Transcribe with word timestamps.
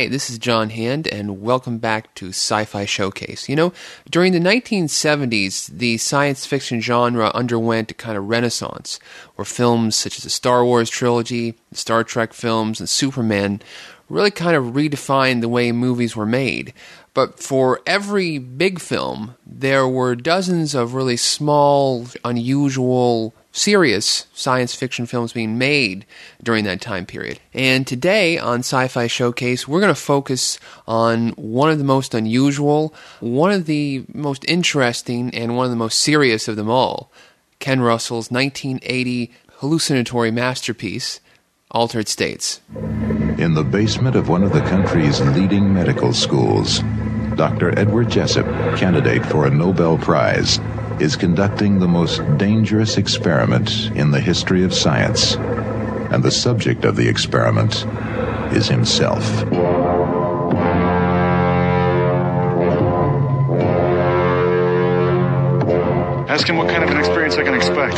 Hi, 0.00 0.06
this 0.06 0.30
is 0.30 0.38
John 0.38 0.70
Hand, 0.70 1.06
and 1.08 1.42
welcome 1.42 1.76
back 1.76 2.14
to 2.14 2.30
Sci 2.30 2.64
Fi 2.64 2.86
Showcase. 2.86 3.50
You 3.50 3.56
know, 3.56 3.72
during 4.10 4.32
the 4.32 4.38
1970s, 4.38 5.66
the 5.66 5.98
science 5.98 6.46
fiction 6.46 6.80
genre 6.80 7.30
underwent 7.34 7.90
a 7.90 7.94
kind 7.94 8.16
of 8.16 8.26
renaissance, 8.26 8.98
where 9.34 9.44
films 9.44 9.96
such 9.96 10.16
as 10.16 10.24
the 10.24 10.30
Star 10.30 10.64
Wars 10.64 10.88
trilogy, 10.88 11.54
the 11.70 11.76
Star 11.76 12.02
Trek 12.02 12.32
films, 12.32 12.80
and 12.80 12.88
Superman 12.88 13.60
really 14.08 14.30
kind 14.30 14.56
of 14.56 14.72
redefined 14.72 15.42
the 15.42 15.50
way 15.50 15.70
movies 15.70 16.16
were 16.16 16.24
made. 16.24 16.72
But 17.12 17.40
for 17.40 17.80
every 17.86 18.38
big 18.38 18.80
film, 18.80 19.34
there 19.44 19.86
were 19.88 20.14
dozens 20.14 20.74
of 20.74 20.94
really 20.94 21.16
small, 21.16 22.06
unusual, 22.24 23.34
serious 23.52 24.26
science 24.32 24.74
fiction 24.74 25.06
films 25.06 25.32
being 25.32 25.58
made 25.58 26.06
during 26.42 26.64
that 26.64 26.80
time 26.80 27.06
period. 27.06 27.40
And 27.52 27.86
today 27.86 28.38
on 28.38 28.60
Sci 28.60 28.86
Fi 28.88 29.06
Showcase, 29.08 29.66
we're 29.66 29.80
going 29.80 29.94
to 29.94 30.00
focus 30.00 30.60
on 30.86 31.30
one 31.30 31.70
of 31.70 31.78
the 31.78 31.84
most 31.84 32.14
unusual, 32.14 32.94
one 33.18 33.50
of 33.50 33.66
the 33.66 34.04
most 34.14 34.44
interesting, 34.46 35.34
and 35.34 35.56
one 35.56 35.64
of 35.64 35.70
the 35.70 35.76
most 35.76 36.00
serious 36.00 36.48
of 36.48 36.56
them 36.56 36.70
all 36.70 37.10
Ken 37.58 37.80
Russell's 37.80 38.30
1980 38.30 39.32
hallucinatory 39.58 40.30
masterpiece, 40.30 41.20
Altered 41.70 42.08
States. 42.08 42.60
In 43.38 43.54
the 43.54 43.62
basement 43.62 44.16
of 44.16 44.28
one 44.28 44.42
of 44.42 44.52
the 44.52 44.62
country's 44.62 45.20
leading 45.20 45.72
medical 45.72 46.12
schools, 46.12 46.82
Dr. 47.40 47.78
Edward 47.78 48.10
Jessup, 48.10 48.44
candidate 48.76 49.24
for 49.24 49.46
a 49.46 49.50
Nobel 49.50 49.96
Prize, 49.96 50.58
is 51.00 51.16
conducting 51.16 51.78
the 51.78 51.88
most 51.88 52.20
dangerous 52.36 52.98
experiment 52.98 53.90
in 53.96 54.10
the 54.10 54.20
history 54.20 54.62
of 54.62 54.74
science. 54.74 55.36
And 55.36 56.22
the 56.22 56.30
subject 56.30 56.84
of 56.84 56.96
the 56.96 57.08
experiment 57.08 57.86
is 58.52 58.68
himself. 58.68 59.24
Ask 66.28 66.46
him 66.46 66.58
what 66.58 66.68
kind 66.68 66.84
of 66.84 66.90
an 66.90 66.98
experience 66.98 67.36
I 67.36 67.42
can 67.44 67.54
expect. 67.54 67.96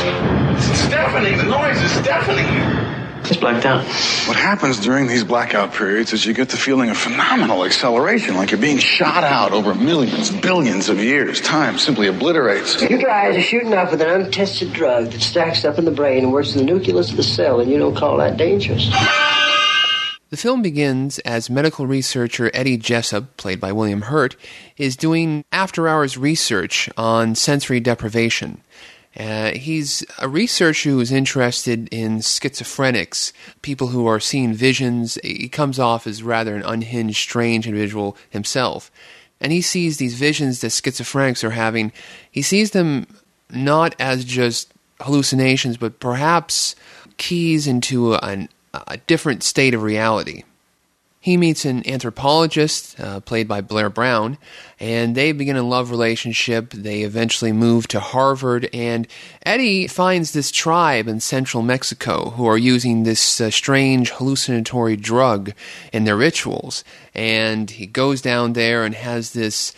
It's 0.70 0.88
deafening. 0.88 1.36
The 1.36 1.46
noise 1.46 1.82
is 1.82 2.00
deafening. 2.04 3.01
He's 3.26 3.36
blacked 3.36 3.64
out. 3.64 3.84
What 4.26 4.36
happens 4.36 4.80
during 4.80 5.06
these 5.06 5.24
blackout 5.24 5.72
periods 5.72 6.12
is 6.12 6.24
you 6.26 6.34
get 6.34 6.48
the 6.48 6.56
feeling 6.56 6.90
of 6.90 6.96
phenomenal 6.96 7.64
acceleration, 7.64 8.36
like 8.36 8.50
you're 8.50 8.60
being 8.60 8.78
shot 8.78 9.24
out 9.24 9.52
over 9.52 9.74
millions, 9.74 10.30
billions 10.30 10.88
of 10.88 10.98
years. 10.98 11.40
Time 11.40 11.78
simply 11.78 12.08
obliterates. 12.08 12.80
You 12.82 12.98
guys 12.98 13.36
are 13.36 13.42
shooting 13.42 13.74
off 13.74 13.90
with 13.90 14.02
an 14.02 14.08
untested 14.08 14.72
drug 14.72 15.06
that 15.06 15.20
stacks 15.22 15.64
up 15.64 15.78
in 15.78 15.84
the 15.84 15.90
brain 15.90 16.24
and 16.24 16.32
works 16.32 16.54
in 16.54 16.66
the 16.66 16.72
nucleus 16.72 17.10
of 17.10 17.16
the 17.16 17.22
cell, 17.22 17.60
and 17.60 17.70
you 17.70 17.78
don't 17.78 17.94
call 17.94 18.16
that 18.18 18.36
dangerous. 18.36 18.88
The 20.30 20.38
film 20.38 20.62
begins 20.62 21.18
as 21.20 21.50
medical 21.50 21.86
researcher 21.86 22.50
Eddie 22.54 22.78
Jessup, 22.78 23.36
played 23.36 23.60
by 23.60 23.70
William 23.70 24.00
Hurt, 24.00 24.34
is 24.78 24.96
doing 24.96 25.44
after 25.52 25.86
hours 25.86 26.16
research 26.16 26.88
on 26.96 27.34
sensory 27.34 27.80
deprivation. 27.80 28.62
Uh, 29.18 29.52
he's 29.52 30.04
a 30.18 30.28
researcher 30.28 30.90
who 30.90 31.00
is 31.00 31.12
interested 31.12 31.88
in 31.92 32.18
schizophrenics, 32.18 33.32
people 33.60 33.88
who 33.88 34.06
are 34.06 34.20
seeing 34.20 34.54
visions. 34.54 35.18
He 35.22 35.48
comes 35.48 35.78
off 35.78 36.06
as 36.06 36.22
rather 36.22 36.56
an 36.56 36.62
unhinged, 36.62 37.16
strange 37.16 37.66
individual 37.66 38.16
himself. 38.30 38.90
And 39.40 39.52
he 39.52 39.60
sees 39.60 39.96
these 39.96 40.14
visions 40.14 40.60
that 40.60 40.68
schizophrenics 40.68 41.44
are 41.44 41.50
having. 41.50 41.92
He 42.30 42.42
sees 42.42 42.70
them 42.70 43.06
not 43.50 43.94
as 43.98 44.24
just 44.24 44.72
hallucinations, 45.00 45.76
but 45.76 46.00
perhaps 46.00 46.74
keys 47.18 47.66
into 47.66 48.14
a 48.14 48.48
different 49.06 49.42
state 49.42 49.74
of 49.74 49.82
reality. 49.82 50.44
He 51.22 51.36
meets 51.36 51.64
an 51.64 51.86
anthropologist, 51.86 52.98
uh, 52.98 53.20
played 53.20 53.46
by 53.46 53.60
Blair 53.60 53.88
Brown, 53.88 54.38
and 54.80 55.14
they 55.14 55.30
begin 55.30 55.54
a 55.56 55.62
love 55.62 55.92
relationship. 55.92 56.72
They 56.72 57.02
eventually 57.02 57.52
move 57.52 57.86
to 57.88 58.00
Harvard, 58.00 58.68
and 58.72 59.06
Eddie 59.46 59.86
finds 59.86 60.32
this 60.32 60.50
tribe 60.50 61.06
in 61.06 61.20
central 61.20 61.62
Mexico 61.62 62.30
who 62.30 62.44
are 62.46 62.58
using 62.58 63.04
this 63.04 63.40
uh, 63.40 63.52
strange 63.52 64.10
hallucinatory 64.10 64.96
drug 64.96 65.52
in 65.92 66.02
their 66.02 66.16
rituals. 66.16 66.82
And 67.14 67.70
he 67.70 67.86
goes 67.86 68.20
down 68.20 68.54
there 68.54 68.84
and 68.84 68.92
has 68.96 69.32
this 69.32 69.72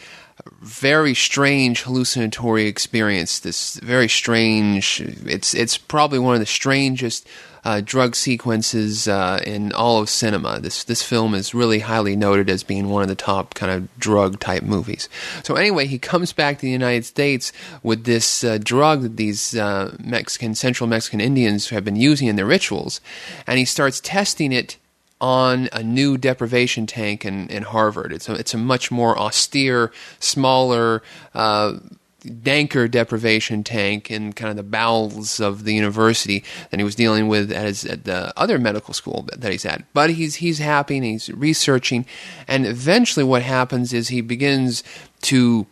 very 0.60 1.14
strange 1.14 1.82
hallucinatory 1.82 2.66
experience. 2.66 3.38
This 3.38 3.76
very 3.80 4.08
strange. 4.08 5.00
It's 5.00 5.54
it's 5.54 5.78
probably 5.78 6.18
one 6.18 6.34
of 6.34 6.40
the 6.40 6.46
strangest 6.46 7.26
uh, 7.64 7.80
drug 7.82 8.14
sequences 8.14 9.08
uh, 9.08 9.40
in 9.46 9.72
all 9.72 10.00
of 10.00 10.08
cinema. 10.10 10.60
This 10.60 10.84
this 10.84 11.02
film 11.02 11.34
is 11.34 11.54
really 11.54 11.80
highly 11.80 12.14
noted 12.14 12.50
as 12.50 12.62
being 12.62 12.88
one 12.88 13.02
of 13.02 13.08
the 13.08 13.14
top 13.14 13.54
kind 13.54 13.72
of 13.72 13.98
drug 13.98 14.38
type 14.38 14.62
movies. 14.62 15.08
So 15.44 15.54
anyway, 15.54 15.86
he 15.86 15.98
comes 15.98 16.32
back 16.32 16.58
to 16.58 16.62
the 16.62 16.70
United 16.70 17.04
States 17.04 17.52
with 17.82 18.04
this 18.04 18.44
uh, 18.44 18.58
drug 18.62 19.02
that 19.02 19.16
these 19.16 19.56
uh, 19.56 19.96
Mexican 19.98 20.54
Central 20.54 20.88
Mexican 20.88 21.20
Indians 21.20 21.70
have 21.70 21.84
been 21.84 21.96
using 21.96 22.28
in 22.28 22.36
their 22.36 22.46
rituals, 22.46 23.00
and 23.46 23.58
he 23.58 23.64
starts 23.64 24.00
testing 24.00 24.52
it 24.52 24.76
on 25.20 25.68
a 25.72 25.82
new 25.82 26.18
deprivation 26.18 26.86
tank 26.86 27.24
in, 27.24 27.48
in 27.48 27.62
Harvard. 27.62 28.12
It's 28.12 28.28
a, 28.28 28.34
it's 28.34 28.54
a 28.54 28.58
much 28.58 28.90
more 28.90 29.18
austere, 29.18 29.92
smaller, 30.18 31.02
uh, 31.34 31.78
danker 32.24 32.90
deprivation 32.90 33.62
tank 33.62 34.10
in 34.10 34.32
kind 34.32 34.50
of 34.50 34.56
the 34.56 34.62
bowels 34.62 35.40
of 35.40 35.64
the 35.64 35.74
university 35.74 36.42
than 36.70 36.80
he 36.80 36.84
was 36.84 36.94
dealing 36.94 37.28
with 37.28 37.52
at, 37.52 37.66
his, 37.66 37.84
at 37.84 38.04
the 38.04 38.32
other 38.36 38.58
medical 38.58 38.94
school 38.94 39.28
that 39.36 39.52
he's 39.52 39.66
at. 39.66 39.84
But 39.92 40.10
he's 40.10 40.36
he's 40.36 40.58
happy 40.58 40.96
and 40.96 41.04
he's 41.04 41.28
researching, 41.30 42.06
and 42.48 42.66
eventually 42.66 43.24
what 43.24 43.42
happens 43.42 43.92
is 43.92 44.08
he 44.08 44.20
begins 44.20 44.82
to 45.22 45.66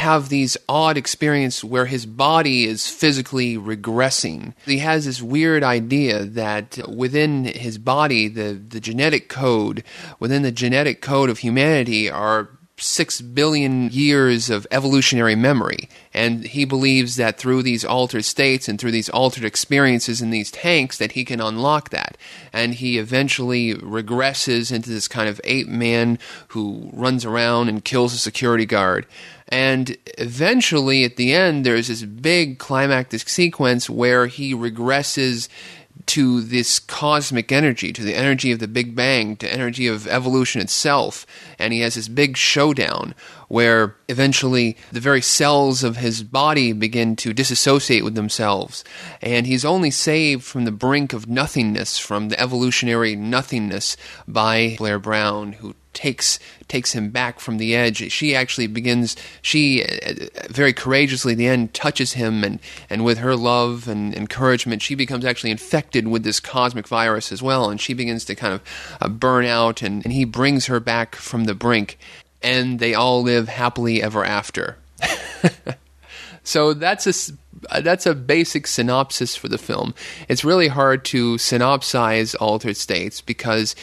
have 0.00 0.28
these 0.28 0.56
odd 0.68 0.96
experiences 0.96 1.62
where 1.62 1.86
his 1.86 2.06
body 2.06 2.64
is 2.64 2.88
physically 2.88 3.56
regressing. 3.56 4.54
He 4.66 4.78
has 4.78 5.04
this 5.04 5.22
weird 5.22 5.62
idea 5.62 6.24
that 6.24 6.78
within 6.88 7.44
his 7.44 7.78
body, 7.78 8.28
the, 8.28 8.54
the 8.54 8.80
genetic 8.80 9.28
code, 9.28 9.84
within 10.18 10.42
the 10.42 10.52
genetic 10.52 11.00
code 11.00 11.30
of 11.30 11.38
humanity 11.38 12.10
are 12.10 12.50
six 12.82 13.20
billion 13.20 13.90
years 13.90 14.50
of 14.50 14.66
evolutionary 14.70 15.34
memory. 15.34 15.88
And 16.14 16.44
he 16.44 16.64
believes 16.64 17.16
that 17.16 17.38
through 17.38 17.62
these 17.62 17.84
altered 17.84 18.24
states 18.24 18.68
and 18.68 18.80
through 18.80 18.90
these 18.90 19.08
altered 19.10 19.44
experiences 19.44 20.22
in 20.22 20.30
these 20.30 20.50
tanks 20.50 20.98
that 20.98 21.12
he 21.12 21.24
can 21.24 21.40
unlock 21.40 21.90
that. 21.90 22.16
And 22.52 22.74
he 22.74 22.98
eventually 22.98 23.74
regresses 23.74 24.72
into 24.72 24.90
this 24.90 25.08
kind 25.08 25.28
of 25.28 25.40
ape 25.44 25.68
man 25.68 26.18
who 26.48 26.90
runs 26.92 27.24
around 27.24 27.68
and 27.68 27.84
kills 27.84 28.14
a 28.14 28.18
security 28.18 28.66
guard. 28.66 29.06
And 29.50 29.96
eventually, 30.18 31.04
at 31.04 31.16
the 31.16 31.32
end, 31.32 31.66
there's 31.66 31.88
this 31.88 32.02
big 32.02 32.58
climactic 32.58 33.28
sequence 33.28 33.90
where 33.90 34.26
he 34.26 34.54
regresses 34.54 35.48
to 36.06 36.40
this 36.40 36.78
cosmic 36.78 37.52
energy, 37.52 37.92
to 37.92 38.02
the 38.02 38.16
energy 38.16 38.52
of 38.52 38.58
the 38.58 38.68
Big 38.68 38.96
Bang, 38.96 39.36
to 39.36 39.52
energy 39.52 39.86
of 39.86 40.06
evolution 40.06 40.60
itself. 40.60 41.26
And 41.58 41.72
he 41.72 41.80
has 41.80 41.94
this 41.94 42.08
big 42.08 42.36
showdown 42.36 43.14
where 43.48 43.96
eventually 44.08 44.76
the 44.92 45.00
very 45.00 45.20
cells 45.20 45.82
of 45.84 45.96
his 45.96 46.22
body 46.22 46.72
begin 46.72 47.16
to 47.16 47.32
disassociate 47.32 48.04
with 48.04 48.14
themselves. 48.14 48.84
And 49.20 49.46
he's 49.46 49.64
only 49.64 49.90
saved 49.90 50.44
from 50.44 50.64
the 50.64 50.72
brink 50.72 51.12
of 51.12 51.28
nothingness, 51.28 51.98
from 51.98 52.28
the 52.28 52.40
evolutionary 52.40 53.16
nothingness 53.16 53.96
by 54.26 54.76
Blair 54.78 54.98
Brown, 54.98 55.52
who 55.52 55.74
takes 55.92 56.38
takes 56.68 56.92
him 56.92 57.10
back 57.10 57.40
from 57.40 57.58
the 57.58 57.74
edge. 57.74 58.10
She 58.12 58.34
actually 58.34 58.66
begins. 58.66 59.16
She 59.42 59.84
uh, 59.84 60.14
very 60.48 60.72
courageously, 60.72 61.34
the 61.34 61.46
end, 61.46 61.74
touches 61.74 62.12
him, 62.14 62.44
and 62.44 62.60
and 62.88 63.04
with 63.04 63.18
her 63.18 63.36
love 63.36 63.88
and 63.88 64.14
encouragement, 64.14 64.82
she 64.82 64.94
becomes 64.94 65.24
actually 65.24 65.50
infected 65.50 66.08
with 66.08 66.22
this 66.22 66.40
cosmic 66.40 66.88
virus 66.88 67.32
as 67.32 67.42
well, 67.42 67.70
and 67.70 67.80
she 67.80 67.94
begins 67.94 68.24
to 68.26 68.34
kind 68.34 68.54
of 68.54 68.60
uh, 69.00 69.08
burn 69.08 69.44
out, 69.44 69.82
and, 69.82 70.04
and 70.04 70.12
he 70.12 70.24
brings 70.24 70.66
her 70.66 70.80
back 70.80 71.16
from 71.16 71.44
the 71.44 71.54
brink, 71.54 71.98
and 72.42 72.78
they 72.78 72.94
all 72.94 73.22
live 73.22 73.48
happily 73.48 74.02
ever 74.02 74.24
after. 74.24 74.76
so 76.42 76.74
that's 76.74 77.06
a 77.06 77.80
that's 77.82 78.06
a 78.06 78.14
basic 78.14 78.66
synopsis 78.66 79.36
for 79.36 79.48
the 79.48 79.58
film. 79.58 79.94
It's 80.28 80.44
really 80.44 80.68
hard 80.68 81.04
to 81.06 81.36
synopsize 81.36 82.34
Altered 82.40 82.76
States 82.76 83.20
because 83.20 83.74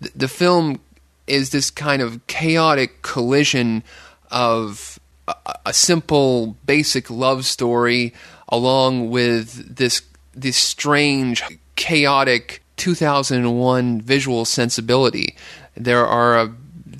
th- 0.00 0.12
the 0.14 0.28
film 0.28 0.80
is 1.26 1.50
this 1.50 1.70
kind 1.70 2.02
of 2.02 2.26
chaotic 2.26 3.02
collision 3.02 3.82
of 4.30 4.98
a, 5.28 5.34
a 5.66 5.72
simple, 5.72 6.56
basic 6.66 7.10
love 7.10 7.44
story 7.44 8.12
along 8.48 9.10
with 9.10 9.76
this 9.76 10.02
this 10.34 10.56
strange, 10.56 11.42
chaotic 11.76 12.62
2001 12.76 14.00
visual 14.00 14.44
sensibility. 14.44 15.36
There 15.76 16.06
are 16.06 16.38
uh, 16.38 16.48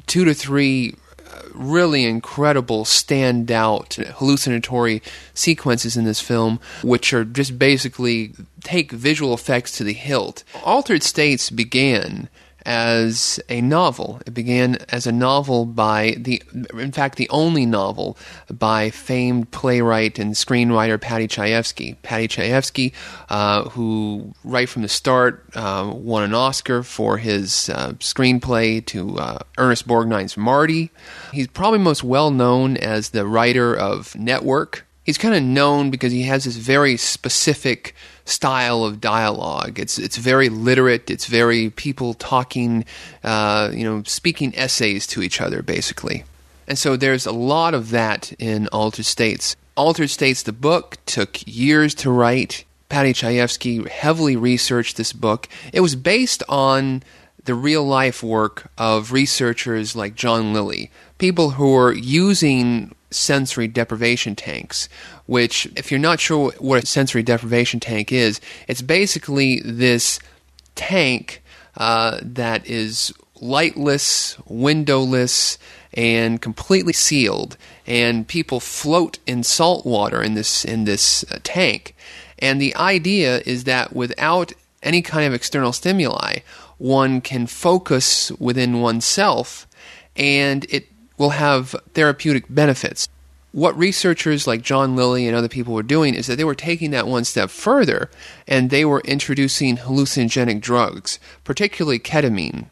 two 0.06 0.24
to 0.24 0.34
three 0.34 0.94
uh, 1.18 1.42
really 1.54 2.04
incredible, 2.04 2.84
standout, 2.84 3.94
hallucinatory 3.94 5.02
sequences 5.34 5.96
in 5.96 6.04
this 6.04 6.20
film, 6.20 6.60
which 6.82 7.12
are 7.12 7.24
just 7.24 7.58
basically 7.58 8.34
take 8.62 8.92
visual 8.92 9.34
effects 9.34 9.72
to 9.78 9.84
the 9.84 9.94
hilt. 9.94 10.44
Altered 10.62 11.02
States 11.02 11.50
began 11.50 12.28
as 12.64 13.40
a 13.48 13.60
novel. 13.60 14.20
It 14.26 14.34
began 14.34 14.76
as 14.88 15.06
a 15.06 15.12
novel 15.12 15.66
by 15.66 16.16
the, 16.18 16.42
in 16.74 16.92
fact, 16.92 17.16
the 17.16 17.28
only 17.30 17.66
novel 17.66 18.16
by 18.50 18.90
famed 18.90 19.50
playwright 19.50 20.18
and 20.18 20.34
screenwriter 20.34 21.00
Paddy 21.00 21.28
Chayefsky. 21.28 21.96
Paddy 22.02 22.28
Chayefsky, 22.28 22.92
uh, 23.28 23.68
who 23.70 24.34
right 24.44 24.68
from 24.68 24.82
the 24.82 24.88
start 24.88 25.44
uh, 25.54 25.90
won 25.94 26.22
an 26.22 26.34
Oscar 26.34 26.82
for 26.82 27.18
his 27.18 27.68
uh, 27.70 27.92
screenplay 27.98 28.84
to 28.86 29.18
uh, 29.18 29.38
Ernest 29.58 29.86
Borgnine's 29.86 30.36
Marty. 30.36 30.90
He's 31.32 31.48
probably 31.48 31.78
most 31.78 32.04
well 32.04 32.30
known 32.30 32.76
as 32.76 33.10
the 33.10 33.26
writer 33.26 33.74
of 33.74 34.14
Network. 34.16 34.86
He's 35.04 35.18
kind 35.18 35.34
of 35.34 35.42
known 35.42 35.90
because 35.90 36.12
he 36.12 36.22
has 36.22 36.44
this 36.44 36.56
very 36.56 36.96
specific 36.96 37.94
style 38.24 38.84
of 38.84 39.00
dialogue. 39.00 39.78
It's 39.78 39.98
it's 39.98 40.16
very 40.16 40.48
literate. 40.48 41.10
It's 41.10 41.26
very 41.26 41.70
people 41.70 42.14
talking, 42.14 42.84
uh, 43.24 43.70
you 43.72 43.84
know, 43.84 44.02
speaking 44.04 44.56
essays 44.56 45.06
to 45.08 45.22
each 45.22 45.40
other, 45.40 45.62
basically. 45.62 46.24
And 46.68 46.78
so 46.78 46.96
there's 46.96 47.26
a 47.26 47.32
lot 47.32 47.74
of 47.74 47.90
that 47.90 48.32
in 48.38 48.68
Altered 48.68 49.04
States. 49.04 49.56
Altered 49.74 50.10
States, 50.10 50.42
the 50.42 50.52
book, 50.52 50.98
took 51.06 51.46
years 51.46 51.94
to 51.96 52.10
write. 52.10 52.64
Paddy 52.88 53.14
Chayefsky 53.14 53.88
heavily 53.88 54.36
researched 54.36 54.96
this 54.98 55.12
book. 55.12 55.48
It 55.72 55.80
was 55.80 55.96
based 55.96 56.42
on 56.48 57.02
the 57.44 57.54
real 57.54 57.84
life 57.84 58.22
work 58.22 58.70
of 58.78 59.12
researchers 59.12 59.96
like 59.96 60.14
John 60.14 60.52
Lilly, 60.52 60.90
people 61.18 61.50
who 61.50 61.72
were 61.72 61.92
using 61.92 62.94
sensory 63.12 63.68
deprivation 63.68 64.34
tanks, 64.34 64.88
which, 65.26 65.66
if 65.76 65.90
you're 65.90 66.00
not 66.00 66.20
sure 66.20 66.52
what 66.58 66.82
a 66.82 66.86
sensory 66.86 67.22
deprivation 67.22 67.80
tank 67.80 68.12
is, 68.12 68.40
it's 68.68 68.82
basically 68.82 69.60
this 69.60 70.18
tank 70.74 71.42
uh, 71.76 72.18
that 72.22 72.66
is 72.66 73.12
lightless, 73.40 74.36
windowless, 74.46 75.58
and 75.94 76.40
completely 76.40 76.92
sealed. 76.92 77.56
And 77.86 78.26
people 78.26 78.60
float 78.60 79.18
in 79.26 79.42
salt 79.42 79.84
water 79.84 80.22
in 80.22 80.34
this 80.34 80.64
in 80.64 80.84
this 80.84 81.24
uh, 81.30 81.38
tank. 81.42 81.94
And 82.38 82.60
the 82.60 82.74
idea 82.76 83.42
is 83.46 83.64
that 83.64 83.94
without 83.94 84.52
any 84.82 85.02
kind 85.02 85.26
of 85.26 85.34
external 85.34 85.72
stimuli, 85.72 86.38
one 86.78 87.20
can 87.20 87.46
focus 87.46 88.32
within 88.32 88.80
oneself, 88.80 89.68
and 90.16 90.66
it 90.68 90.88
will 91.22 91.30
have 91.30 91.76
therapeutic 91.94 92.46
benefits. 92.50 93.08
What 93.52 93.78
researchers 93.78 94.48
like 94.48 94.62
John 94.62 94.96
Lilly 94.96 95.28
and 95.28 95.36
other 95.36 95.48
people 95.48 95.72
were 95.72 95.84
doing 95.84 96.16
is 96.16 96.26
that 96.26 96.36
they 96.36 96.42
were 96.42 96.56
taking 96.56 96.90
that 96.90 97.06
one 97.06 97.22
step 97.24 97.48
further 97.48 98.10
and 98.48 98.68
they 98.68 98.84
were 98.84 99.02
introducing 99.04 99.76
hallucinogenic 99.76 100.60
drugs, 100.60 101.20
particularly 101.44 102.00
ketamine. 102.00 102.66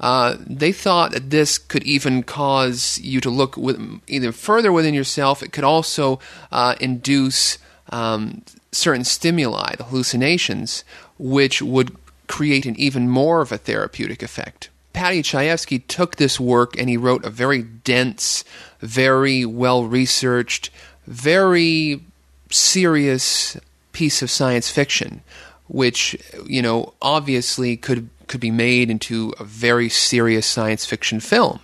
Uh, 0.00 0.36
they 0.40 0.72
thought 0.72 1.12
that 1.12 1.30
this 1.30 1.58
could 1.58 1.84
even 1.84 2.24
cause 2.24 2.98
you 2.98 3.20
to 3.20 3.30
look 3.30 3.56
with, 3.56 3.78
either 4.08 4.32
further 4.32 4.72
within 4.72 4.94
yourself. 4.94 5.40
It 5.40 5.52
could 5.52 5.62
also 5.62 6.18
uh, 6.50 6.74
induce 6.80 7.58
um, 7.90 8.42
certain 8.72 9.04
stimuli, 9.04 9.76
the 9.76 9.84
hallucinations, 9.84 10.82
which 11.18 11.62
would 11.62 11.96
create 12.26 12.66
an 12.66 12.74
even 12.80 13.08
more 13.08 13.42
of 13.42 13.52
a 13.52 13.58
therapeutic 13.58 14.24
effect. 14.24 14.70
Paddy 14.92 15.22
Chayefsky 15.22 15.86
took 15.86 16.16
this 16.16 16.38
work 16.38 16.78
and 16.78 16.88
he 16.88 16.96
wrote 16.96 17.24
a 17.24 17.30
very 17.30 17.62
dense, 17.62 18.44
very 18.80 19.44
well 19.44 19.84
researched, 19.84 20.70
very 21.06 22.02
serious 22.50 23.56
piece 23.92 24.22
of 24.22 24.30
science 24.30 24.70
fiction, 24.70 25.22
which 25.68 26.16
you 26.46 26.62
know 26.62 26.92
obviously 27.00 27.76
could 27.76 28.08
could 28.26 28.40
be 28.40 28.50
made 28.50 28.90
into 28.90 29.32
a 29.38 29.44
very 29.44 29.88
serious 29.88 30.46
science 30.46 30.86
fiction 30.86 31.20
film, 31.20 31.60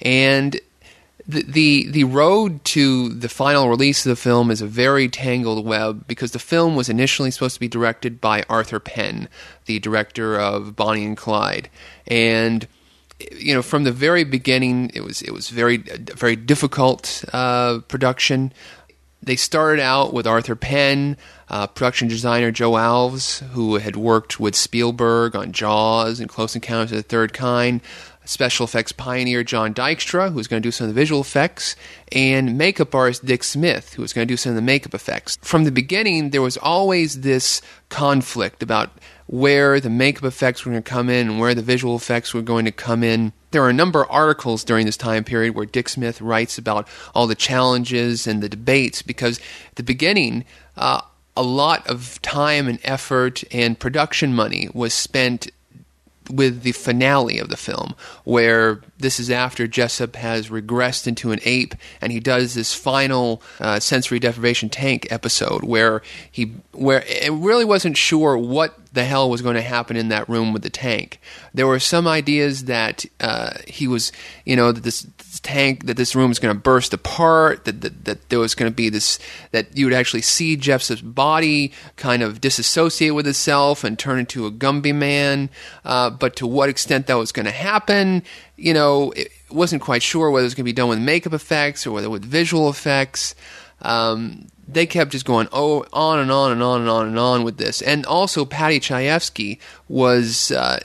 and 0.00 0.60
the, 1.30 1.88
the 1.90 2.04
road 2.04 2.64
to 2.66 3.08
the 3.10 3.28
final 3.28 3.68
release 3.68 4.04
of 4.04 4.10
the 4.10 4.16
film 4.16 4.50
is 4.50 4.60
a 4.60 4.66
very 4.66 5.08
tangled 5.08 5.64
web 5.64 6.06
because 6.06 6.32
the 6.32 6.38
film 6.38 6.76
was 6.76 6.88
initially 6.88 7.30
supposed 7.30 7.54
to 7.54 7.60
be 7.60 7.68
directed 7.68 8.20
by 8.20 8.44
Arthur 8.48 8.80
Penn, 8.80 9.28
the 9.66 9.78
director 9.78 10.38
of 10.38 10.76
Bonnie 10.76 11.04
and 11.04 11.16
Clyde, 11.16 11.68
and 12.06 12.66
you 13.32 13.52
know 13.54 13.62
from 13.62 13.84
the 13.84 13.92
very 13.92 14.24
beginning 14.24 14.90
it 14.94 15.02
was 15.02 15.20
it 15.22 15.32
was 15.32 15.50
very 15.50 15.76
very 15.76 16.36
difficult 16.36 17.24
uh, 17.32 17.80
production. 17.88 18.52
They 19.22 19.36
started 19.36 19.82
out 19.82 20.14
with 20.14 20.26
Arthur 20.26 20.56
Penn, 20.56 21.18
uh, 21.50 21.66
production 21.66 22.08
designer 22.08 22.50
Joe 22.50 22.72
Alves, 22.72 23.40
who 23.50 23.76
had 23.76 23.94
worked 23.94 24.40
with 24.40 24.56
Spielberg 24.56 25.36
on 25.36 25.52
Jaws 25.52 26.20
and 26.20 26.28
Close 26.28 26.54
Encounters 26.54 26.92
of 26.92 26.96
the 26.96 27.02
Third 27.02 27.34
Kind 27.34 27.82
special 28.24 28.64
effects 28.64 28.92
pioneer 28.92 29.42
John 29.42 29.74
Dykstra, 29.74 30.30
who 30.30 30.36
was 30.36 30.48
going 30.48 30.62
to 30.62 30.66
do 30.66 30.70
some 30.70 30.88
of 30.88 30.94
the 30.94 31.00
visual 31.00 31.20
effects, 31.20 31.76
and 32.12 32.56
makeup 32.56 32.94
artist 32.94 33.24
Dick 33.24 33.42
Smith, 33.42 33.94
who 33.94 34.02
was 34.02 34.12
going 34.12 34.26
to 34.26 34.32
do 34.32 34.36
some 34.36 34.50
of 34.50 34.56
the 34.56 34.62
makeup 34.62 34.94
effects. 34.94 35.38
From 35.42 35.64
the 35.64 35.72
beginning, 35.72 36.30
there 36.30 36.42
was 36.42 36.56
always 36.56 37.20
this 37.20 37.60
conflict 37.88 38.62
about 38.62 38.90
where 39.26 39.80
the 39.80 39.90
makeup 39.90 40.24
effects 40.24 40.64
were 40.64 40.72
going 40.72 40.82
to 40.82 40.90
come 40.90 41.08
in 41.08 41.28
and 41.28 41.40
where 41.40 41.54
the 41.54 41.62
visual 41.62 41.96
effects 41.96 42.34
were 42.34 42.42
going 42.42 42.64
to 42.64 42.72
come 42.72 43.02
in. 43.02 43.32
There 43.52 43.62
are 43.62 43.70
a 43.70 43.74
number 43.74 44.02
of 44.02 44.10
articles 44.10 44.64
during 44.64 44.86
this 44.86 44.96
time 44.96 45.24
period 45.24 45.54
where 45.54 45.66
Dick 45.66 45.88
Smith 45.88 46.20
writes 46.20 46.58
about 46.58 46.88
all 47.14 47.26
the 47.26 47.34
challenges 47.34 48.26
and 48.26 48.42
the 48.42 48.48
debates 48.48 49.02
because 49.02 49.38
at 49.68 49.76
the 49.76 49.82
beginning, 49.82 50.44
uh, 50.76 51.02
a 51.36 51.42
lot 51.42 51.86
of 51.86 52.20
time 52.22 52.68
and 52.68 52.78
effort 52.82 53.44
and 53.52 53.78
production 53.78 54.34
money 54.34 54.68
was 54.74 54.92
spent 54.92 55.50
with 56.32 56.62
the 56.62 56.72
finale 56.72 57.38
of 57.38 57.48
the 57.48 57.56
film, 57.56 57.94
where 58.24 58.80
this 59.00 59.18
is 59.18 59.30
after 59.30 59.66
Jessup 59.66 60.16
has 60.16 60.48
regressed 60.48 61.06
into 61.06 61.32
an 61.32 61.40
ape, 61.44 61.74
and 62.00 62.12
he 62.12 62.20
does 62.20 62.54
this 62.54 62.74
final 62.74 63.42
uh, 63.58 63.80
sensory 63.80 64.18
deprivation 64.18 64.68
tank 64.68 65.06
episode 65.10 65.64
where 65.64 66.02
he 66.30 66.54
where 66.72 67.02
it 67.06 67.32
really 67.32 67.64
wasn't 67.64 67.96
sure 67.96 68.36
what 68.38 68.78
the 68.92 69.04
hell 69.04 69.30
was 69.30 69.42
going 69.42 69.54
to 69.54 69.62
happen 69.62 69.96
in 69.96 70.08
that 70.08 70.28
room 70.28 70.52
with 70.52 70.62
the 70.62 70.70
tank. 70.70 71.20
There 71.54 71.66
were 71.66 71.78
some 71.78 72.08
ideas 72.08 72.64
that 72.64 73.04
uh, 73.20 73.52
he 73.66 73.86
was, 73.86 74.10
you 74.44 74.56
know, 74.56 74.72
that 74.72 74.82
this, 74.82 75.02
this 75.02 75.38
tank, 75.40 75.86
that 75.86 75.96
this 75.96 76.16
room 76.16 76.30
is 76.30 76.40
going 76.40 76.54
to 76.54 76.60
burst 76.60 76.92
apart, 76.92 77.64
that, 77.66 77.82
that, 77.82 78.04
that 78.04 78.28
there 78.30 78.40
was 78.40 78.54
going 78.54 78.70
to 78.70 78.74
be 78.74 78.88
this, 78.88 79.18
that 79.52 79.76
you 79.76 79.86
would 79.86 79.94
actually 79.94 80.22
see 80.22 80.56
Jeff's 80.56 81.00
body 81.00 81.72
kind 81.96 82.22
of 82.22 82.40
disassociate 82.40 83.14
with 83.14 83.28
itself 83.28 83.84
and 83.84 83.98
turn 83.98 84.18
into 84.18 84.46
a 84.46 84.50
Gumby 84.50 84.94
man. 84.94 85.50
Uh, 85.84 86.10
but 86.10 86.34
to 86.36 86.46
what 86.46 86.68
extent 86.68 87.06
that 87.06 87.14
was 87.14 87.30
going 87.30 87.46
to 87.46 87.52
happen, 87.52 88.24
you 88.60 88.74
know, 88.74 89.10
it 89.12 89.32
wasn't 89.50 89.80
quite 89.80 90.02
sure 90.02 90.30
whether 90.30 90.44
it 90.44 90.46
was 90.46 90.54
going 90.54 90.64
to 90.64 90.68
be 90.68 90.74
done 90.74 90.90
with 90.90 90.98
makeup 90.98 91.32
effects 91.32 91.86
or 91.86 91.92
whether 91.92 92.10
with 92.10 92.24
visual 92.24 92.68
effects. 92.68 93.34
Um, 93.80 94.48
they 94.68 94.86
kept 94.86 95.12
just 95.12 95.24
going 95.24 95.48
oh 95.52 95.84
on 95.92 96.18
and 96.18 96.30
on 96.30 96.52
and 96.52 96.62
on 96.62 96.82
and 96.82 96.90
on 96.90 97.08
and 97.08 97.18
on 97.18 97.42
with 97.42 97.56
this. 97.56 97.80
And 97.80 98.04
also 98.04 98.44
Paddy 98.44 98.78
Chayefsky 98.78 99.58
was 99.88 100.52
uh, 100.52 100.80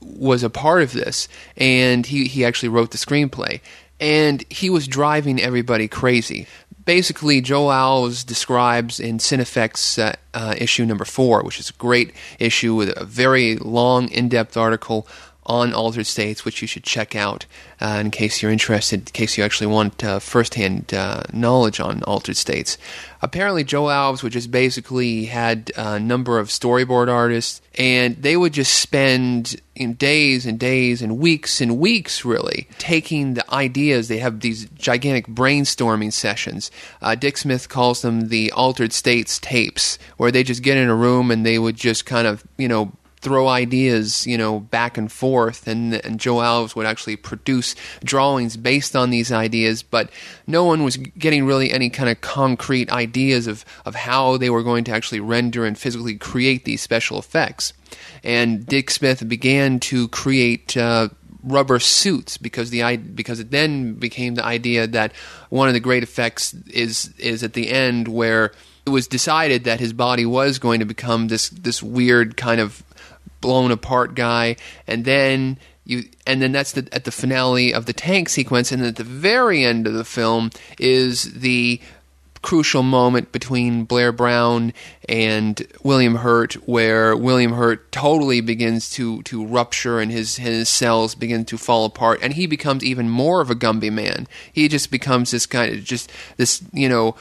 was 0.00 0.42
a 0.42 0.50
part 0.50 0.82
of 0.82 0.92
this, 0.92 1.28
and 1.56 2.06
he 2.06 2.26
he 2.26 2.44
actually 2.44 2.70
wrote 2.70 2.90
the 2.90 2.98
screenplay, 2.98 3.60
and 4.00 4.42
he 4.50 4.70
was 4.70 4.88
driving 4.88 5.40
everybody 5.40 5.88
crazy. 5.88 6.46
Basically, 6.84 7.40
Joe 7.40 7.66
Alves 7.66 8.26
describes 8.26 8.98
in 8.98 9.18
Cinefex 9.18 10.02
uh, 10.02 10.14
uh, 10.34 10.54
issue 10.58 10.84
number 10.84 11.04
four, 11.04 11.44
which 11.44 11.60
is 11.60 11.70
a 11.70 11.74
great 11.74 12.12
issue 12.40 12.74
with 12.74 12.92
a 12.96 13.04
very 13.04 13.56
long, 13.56 14.08
in-depth 14.08 14.56
article 14.56 15.06
on 15.44 15.74
Altered 15.74 16.06
States, 16.06 16.44
which 16.44 16.62
you 16.62 16.68
should 16.68 16.84
check 16.84 17.16
out 17.16 17.46
uh, 17.80 17.98
in 18.00 18.10
case 18.10 18.40
you're 18.40 18.52
interested, 18.52 19.00
in 19.00 19.12
case 19.12 19.36
you 19.36 19.42
actually 19.42 19.66
want 19.66 20.04
uh, 20.04 20.20
firsthand 20.20 20.94
uh, 20.94 21.22
knowledge 21.32 21.80
on 21.80 22.02
Altered 22.04 22.36
States. 22.36 22.78
Apparently, 23.20 23.64
Joe 23.64 23.84
Alves 23.84 24.22
would 24.22 24.32
just 24.32 24.50
basically 24.50 25.26
had 25.26 25.72
a 25.76 25.98
number 25.98 26.38
of 26.38 26.48
storyboard 26.48 27.08
artists, 27.08 27.60
and 27.76 28.16
they 28.16 28.36
would 28.36 28.52
just 28.52 28.78
spend 28.78 29.60
in 29.74 29.94
days 29.94 30.46
and 30.46 30.58
days 30.60 31.02
and 31.02 31.18
weeks 31.18 31.60
and 31.60 31.78
weeks, 31.78 32.24
really, 32.24 32.68
taking 32.78 33.34
the 33.34 33.54
ideas. 33.54 34.08
They 34.08 34.18
have 34.18 34.40
these 34.40 34.66
gigantic 34.70 35.26
brainstorming 35.26 36.12
sessions. 36.12 36.70
Uh, 37.00 37.14
Dick 37.14 37.36
Smith 37.36 37.68
calls 37.68 38.02
them 38.02 38.28
the 38.28 38.52
Altered 38.52 38.92
States 38.92 39.38
tapes, 39.38 39.98
where 40.18 40.30
they 40.30 40.44
just 40.44 40.62
get 40.62 40.76
in 40.76 40.88
a 40.88 40.94
room 40.94 41.30
and 41.30 41.44
they 41.44 41.58
would 41.58 41.76
just 41.76 42.06
kind 42.06 42.26
of, 42.26 42.44
you 42.58 42.68
know, 42.68 42.92
throw 43.22 43.46
ideas, 43.46 44.26
you 44.26 44.36
know, 44.36 44.58
back 44.60 44.98
and 44.98 45.10
forth, 45.10 45.68
and, 45.68 45.94
and 45.94 46.18
Joe 46.18 46.36
Alves 46.36 46.74
would 46.74 46.86
actually 46.86 47.14
produce 47.14 47.76
drawings 48.02 48.56
based 48.56 48.96
on 48.96 49.10
these 49.10 49.30
ideas, 49.30 49.82
but 49.84 50.10
no 50.48 50.64
one 50.64 50.82
was 50.82 50.96
getting 50.96 51.46
really 51.46 51.70
any 51.70 51.88
kind 51.88 52.10
of 52.10 52.20
concrete 52.20 52.90
ideas 52.90 53.46
of, 53.46 53.64
of 53.86 53.94
how 53.94 54.36
they 54.36 54.50
were 54.50 54.64
going 54.64 54.82
to 54.84 54.92
actually 54.92 55.20
render 55.20 55.64
and 55.64 55.78
physically 55.78 56.16
create 56.16 56.64
these 56.64 56.82
special 56.82 57.16
effects. 57.16 57.72
And 58.24 58.66
Dick 58.66 58.90
Smith 58.90 59.26
began 59.28 59.78
to 59.80 60.08
create 60.08 60.76
uh, 60.76 61.08
rubber 61.44 61.78
suits 61.78 62.36
because 62.36 62.70
the 62.70 62.96
because 62.96 63.38
it 63.38 63.50
then 63.50 63.94
became 63.94 64.34
the 64.34 64.44
idea 64.44 64.86
that 64.86 65.12
one 65.48 65.68
of 65.68 65.74
the 65.74 65.80
great 65.80 66.02
effects 66.02 66.54
is 66.72 67.12
is 67.18 67.42
at 67.42 67.52
the 67.52 67.68
end 67.68 68.08
where 68.08 68.52
it 68.86 68.90
was 68.90 69.06
decided 69.06 69.64
that 69.64 69.80
his 69.80 69.92
body 69.92 70.26
was 70.26 70.58
going 70.58 70.80
to 70.80 70.86
become 70.86 71.28
this 71.28 71.48
this 71.50 71.82
weird 71.82 72.36
kind 72.36 72.60
of 72.60 72.82
blown 73.42 73.70
apart 73.70 74.14
guy, 74.14 74.56
and 74.86 75.04
then 75.04 75.58
you 75.84 76.04
and 76.26 76.40
then 76.40 76.52
that's 76.52 76.72
the, 76.72 76.88
at 76.92 77.04
the 77.04 77.12
finale 77.12 77.74
of 77.74 77.84
the 77.84 77.92
tank 77.92 78.30
sequence, 78.30 78.72
and 78.72 78.82
at 78.82 78.96
the 78.96 79.04
very 79.04 79.64
end 79.64 79.86
of 79.86 79.92
the 79.92 80.04
film 80.04 80.50
is 80.78 81.34
the 81.34 81.78
crucial 82.42 82.82
moment 82.82 83.30
between 83.32 83.84
Blair 83.84 84.12
Brown 84.12 84.72
and 85.08 85.66
William 85.82 86.16
Hurt, 86.16 86.54
where 86.68 87.16
William 87.16 87.52
Hurt 87.52 87.90
totally 87.92 88.40
begins 88.40 88.90
to, 88.90 89.22
to 89.22 89.46
rupture 89.46 90.00
and 90.00 90.10
his, 90.10 90.36
his 90.36 90.68
cells 90.68 91.14
begin 91.14 91.44
to 91.46 91.56
fall 91.56 91.84
apart, 91.84 92.18
and 92.20 92.34
he 92.34 92.46
becomes 92.46 92.84
even 92.84 93.08
more 93.08 93.40
of 93.40 93.50
a 93.50 93.54
Gumby 93.54 93.92
man. 93.92 94.26
He 94.52 94.68
just 94.68 94.90
becomes 94.90 95.30
this 95.30 95.46
kind 95.46 95.72
of 95.72 95.84
just 95.84 96.12
this 96.36 96.62
you 96.72 96.88
know 96.88 97.14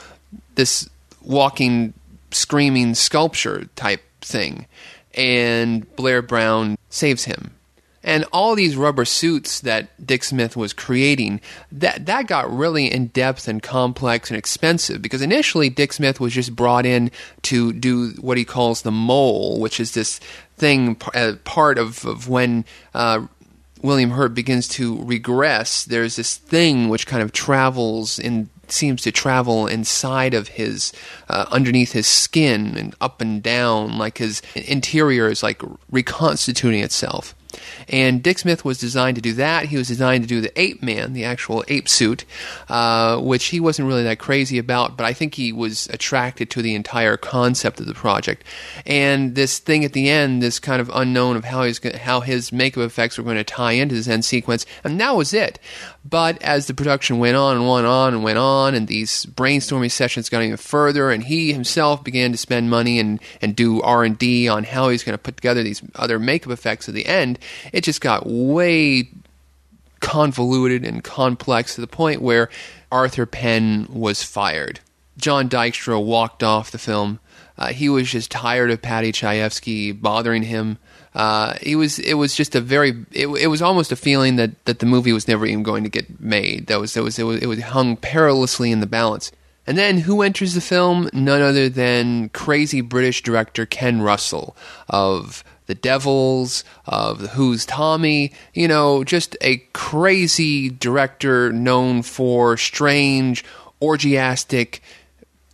this 0.56 0.90
walking, 1.22 1.94
screaming 2.32 2.96
sculpture 2.96 3.70
type 3.75 4.01
thing 4.22 4.66
and 5.13 5.94
Blair 5.96 6.22
Brown 6.22 6.77
saves 6.89 7.25
him. 7.25 7.56
And 8.03 8.25
all 8.34 8.56
these 8.56 8.75
rubber 8.75 9.06
suits 9.06 9.62
that 9.62 10.06
Dick 10.06 10.24
Smith 10.24 10.58
was 10.58 10.74
creating, 10.74 11.39
that 11.72 12.08
that 12.08 12.25
got 12.25 12.51
really 12.51 12.91
in 12.91 13.08
depth 13.08 13.48
and 13.48 13.62
complex 13.62 14.32
and 14.32 14.38
expensive 14.38 15.03
because 15.03 15.22
initially 15.22 15.70
Dick 15.70 15.94
Smith 15.94 16.20
was 16.20 16.34
just 16.34 16.56
brought 16.56 16.86
in 16.86 17.12
to 17.44 17.72
do 17.74 18.10
what 18.20 18.38
he 18.38 18.46
calls 18.46 18.82
the 18.82 18.91
mole, 18.91 19.60
which 19.60 19.80
is 19.80 19.94
this 19.94 20.20
thing 20.58 20.98
uh, 21.13 21.34
part 21.44 21.77
of, 21.77 22.03
of 22.06 22.27
when 22.27 22.65
uh, 22.96 23.27
William 23.82 24.12
Hurt 24.12 24.34
begins 24.34 24.68
to 24.70 25.03
regress. 25.03 25.84
There's 25.84 26.15
this 26.15 26.38
thing 26.38 26.89
which 26.89 27.08
kind 27.08 27.22
of 27.24 27.32
travels 27.32 28.20
in 28.20 28.50
seems 28.72 29.01
to 29.04 29.12
travel 29.12 29.68
inside 29.68 30.34
of 30.34 30.50
his, 30.50 30.92
uh, 31.30 31.46
underneath 31.51 31.92
his 31.92 32.08
skin 32.08 32.78
and 32.78 32.96
up 33.01 33.22
and 33.22 33.42
down, 33.42 33.98
like 33.98 34.18
his 34.18 34.42
interior 34.56 35.28
is 35.28 35.44
like 35.44 35.62
reconstituting 35.92 36.82
itself. 36.82 37.36
And 37.88 38.22
Dick 38.24 38.39
Smith 38.39 38.63
was 38.63 38.77
designed 38.77 39.15
to 39.15 39.22
do 39.22 39.34
that. 39.34 39.65
He 39.65 39.77
was 39.77 39.88
designed 39.88 40.24
to 40.24 40.27
do 40.27 40.41
the 40.41 40.60
ape 40.60 40.81
man, 40.81 41.13
the 41.13 41.25
actual 41.25 41.63
ape 41.67 41.89
suit, 41.89 42.25
uh, 42.70 43.20
which 43.20 43.46
he 43.46 43.60
wasn't 43.60 43.88
really 43.88 44.03
that 44.03 44.20
crazy 44.20 44.58
about, 44.58 44.98
but 44.98 45.05
I 45.05 45.13
think 45.13 45.36
he 45.36 45.51
was 45.51 45.88
attracted 45.88 46.50
to 46.51 46.62
the 46.62 46.75
entire 46.75 47.17
concept 47.17 47.79
of 47.79 47.86
the 47.86 47.93
project. 47.93 48.43
And 48.86 49.36
this 49.36 49.60
thing 49.60 49.86
at 49.86 49.93
the 49.93 50.10
end, 50.10 50.41
this 50.41 50.60
kind 50.60 50.81
of 50.81 50.91
unknown 50.93 51.36
of 51.36 51.46
how, 51.46 51.63
he's, 51.63 51.79
how 51.98 52.22
his 52.22 52.51
makeup 52.51 52.84
effects 52.84 53.17
were 53.17 53.24
going 53.24 53.38
to 53.38 53.43
tie 53.43 53.74
into 53.74 53.96
this 53.96 54.08
end 54.08 54.25
sequence, 54.25 54.65
and 54.84 55.00
that 55.00 55.15
was 55.15 55.34
it. 55.34 55.60
But 56.03 56.41
as 56.41 56.67
the 56.67 56.74
production 56.74 57.20
went 57.20 57.36
on 57.36 57.58
and 57.58 57.70
went 57.70 57.86
on 57.86 58.13
and 58.13 58.24
went 58.24 58.39
on, 58.39 58.74
and 58.74 58.88
these 58.88 59.25
brainstorming 59.25 59.91
sessions 59.91 60.29
got 60.29 60.41
even 60.41 60.58
further, 60.58 61.12
and 61.12 61.24
he 61.24 61.53
himself 61.53 62.03
began 62.03 62.31
to 62.31 62.38
spend 62.38 62.70
money 62.70 63.00
and, 63.00 63.20
and 63.41 63.55
do 63.55 63.81
R 63.81 64.03
and 64.03 64.17
D 64.17 64.48
on 64.48 64.63
how 64.63 64.89
he's 64.89 65.03
going 65.03 65.13
to 65.13 65.22
put 65.22 65.38
together 65.38 65.62
these 65.62 65.81
other 65.96 66.17
makeup 66.17 66.51
effects 66.51 66.89
at 66.89 66.96
the 66.96 67.05
end, 67.05 67.38
it 67.71 67.83
just 67.83 68.01
got 68.01 68.25
way 68.25 69.10
convoluted 70.00 70.86
and 70.86 71.03
complex 71.03 71.75
to 71.75 71.81
the 71.81 71.88
point 71.88 72.21
where 72.21 72.50
Arthur 72.91 73.25
Penn 73.25 73.88
was 73.89 74.24
fired. 74.24 74.79
John 75.17 75.48
Dykstra 75.48 76.03
walked 76.03 76.43
off 76.43 76.71
the 76.71 76.77
film. 76.77 77.19
Uh, 77.57 77.67
he 77.67 77.89
was 77.89 78.10
just 78.10 78.31
tired 78.31 78.71
of 78.71 78.81
Paddy 78.81 79.12
Chayefsky 79.12 80.00
bothering 80.00 80.43
him. 80.43 80.77
Uh, 81.13 81.55
it 81.62 81.75
was 81.75 82.00
it 82.00 82.13
was 82.15 82.33
just 82.36 82.55
a 82.55 82.62
very 82.62 83.05
it, 83.12 83.27
it 83.27 83.48
was 83.48 83.62
almost 83.62 83.91
a 83.91 83.95
feeling 83.95 84.38
that, 84.38 84.63
that 84.65 84.79
the 84.79 84.86
movie 84.86 85.12
was 85.12 85.27
never 85.27 85.45
even 85.45 85.62
going 85.62 85.83
to 85.83 85.89
get 85.89 86.19
made. 86.19 86.67
That 86.67 86.79
was 86.79 86.95
it 86.95 87.01
was 87.01 87.19
it 87.19 87.24
was 87.24 87.41
it 87.41 87.48
was 87.48 87.62
hung 87.62 87.98
perilously 87.98 88.71
in 88.71 88.79
the 88.79 88.88
balance. 88.88 89.31
And 89.67 89.77
then 89.77 90.00
who 90.00 90.21
enters 90.21 90.53
the 90.53 90.62
film? 90.62 91.10
None 91.13 91.41
other 91.41 91.69
than 91.69 92.29
crazy 92.29 92.81
British 92.81 93.21
director 93.21 93.65
Ken 93.65 94.01
Russell 94.01 94.55
of 94.89 95.43
The 95.72 95.75
Devils, 95.75 96.66
of 96.86 97.22
Who's 97.32 97.66
Tommy, 97.66 98.34
you 98.54 98.68
know, 98.68 99.06
just 99.06 99.38
a 99.40 99.60
crazy 99.72 100.70
director 100.70 101.54
known 101.54 102.01
for 102.01 102.58
strange, 102.58 103.46
orgiastic, 103.82 104.82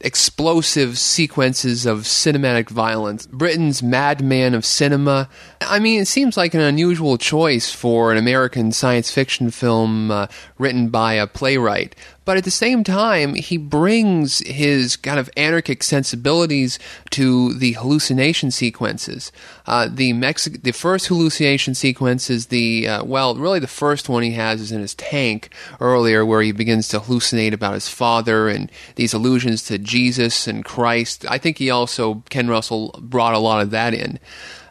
explosive 0.01 0.97
sequences 0.97 1.85
of 1.85 1.99
cinematic 1.99 2.67
violence. 2.67 3.27
Britain's 3.27 3.83
madman 3.83 4.55
of 4.55 4.65
cinema. 4.65 5.29
I 5.61 5.77
mean, 5.77 6.01
it 6.01 6.07
seems 6.07 6.35
like 6.35 6.55
an 6.55 6.61
unusual 6.61 7.19
choice 7.19 7.71
for 7.71 8.11
an 8.11 8.17
American 8.17 8.71
science 8.71 9.11
fiction 9.11 9.51
film 9.51 10.09
uh, 10.09 10.25
written 10.57 10.89
by 10.89 11.13
a 11.13 11.27
playwright. 11.27 11.95
But 12.27 12.35
at 12.35 12.43
the 12.43 12.51
same 12.51 12.83
time, 12.83 13.35
he 13.35 13.55
brings 13.55 14.39
his 14.39 14.97
kind 14.97 15.17
of 15.17 15.29
anarchic 15.37 15.81
sensibilities 15.81 16.77
to 17.11 17.53
the 17.53 17.71
hallucination 17.71 18.51
sequences. 18.51 19.31
Uh, 19.65 19.87
the 19.89 20.11
Mexi- 20.11 20.61
the 20.61 20.73
first 20.73 21.07
hallucination 21.07 21.73
sequence 21.73 22.29
is 22.29 22.47
the 22.47 22.85
uh, 22.85 23.05
well, 23.05 23.33
really 23.35 23.59
the 23.59 23.65
first 23.65 24.09
one 24.09 24.23
he 24.23 24.31
has 24.31 24.59
is 24.59 24.73
in 24.73 24.81
his 24.81 24.93
tank 24.95 25.53
earlier, 25.79 26.25
where 26.25 26.41
he 26.41 26.51
begins 26.51 26.89
to 26.89 26.99
hallucinate 26.99 27.53
about 27.53 27.75
his 27.75 27.87
father 27.87 28.49
and 28.49 28.69
these 28.95 29.13
allusions 29.13 29.63
to 29.63 29.77
Jesus 29.77 30.47
and 30.47 30.65
Christ. 30.65 31.25
I 31.29 31.37
think 31.37 31.57
he 31.57 31.69
also 31.69 32.23
Ken 32.29 32.49
Russell 32.49 32.93
brought 33.01 33.35
a 33.35 33.39
lot 33.39 33.61
of 33.61 33.71
that 33.71 33.93
in. 33.93 34.19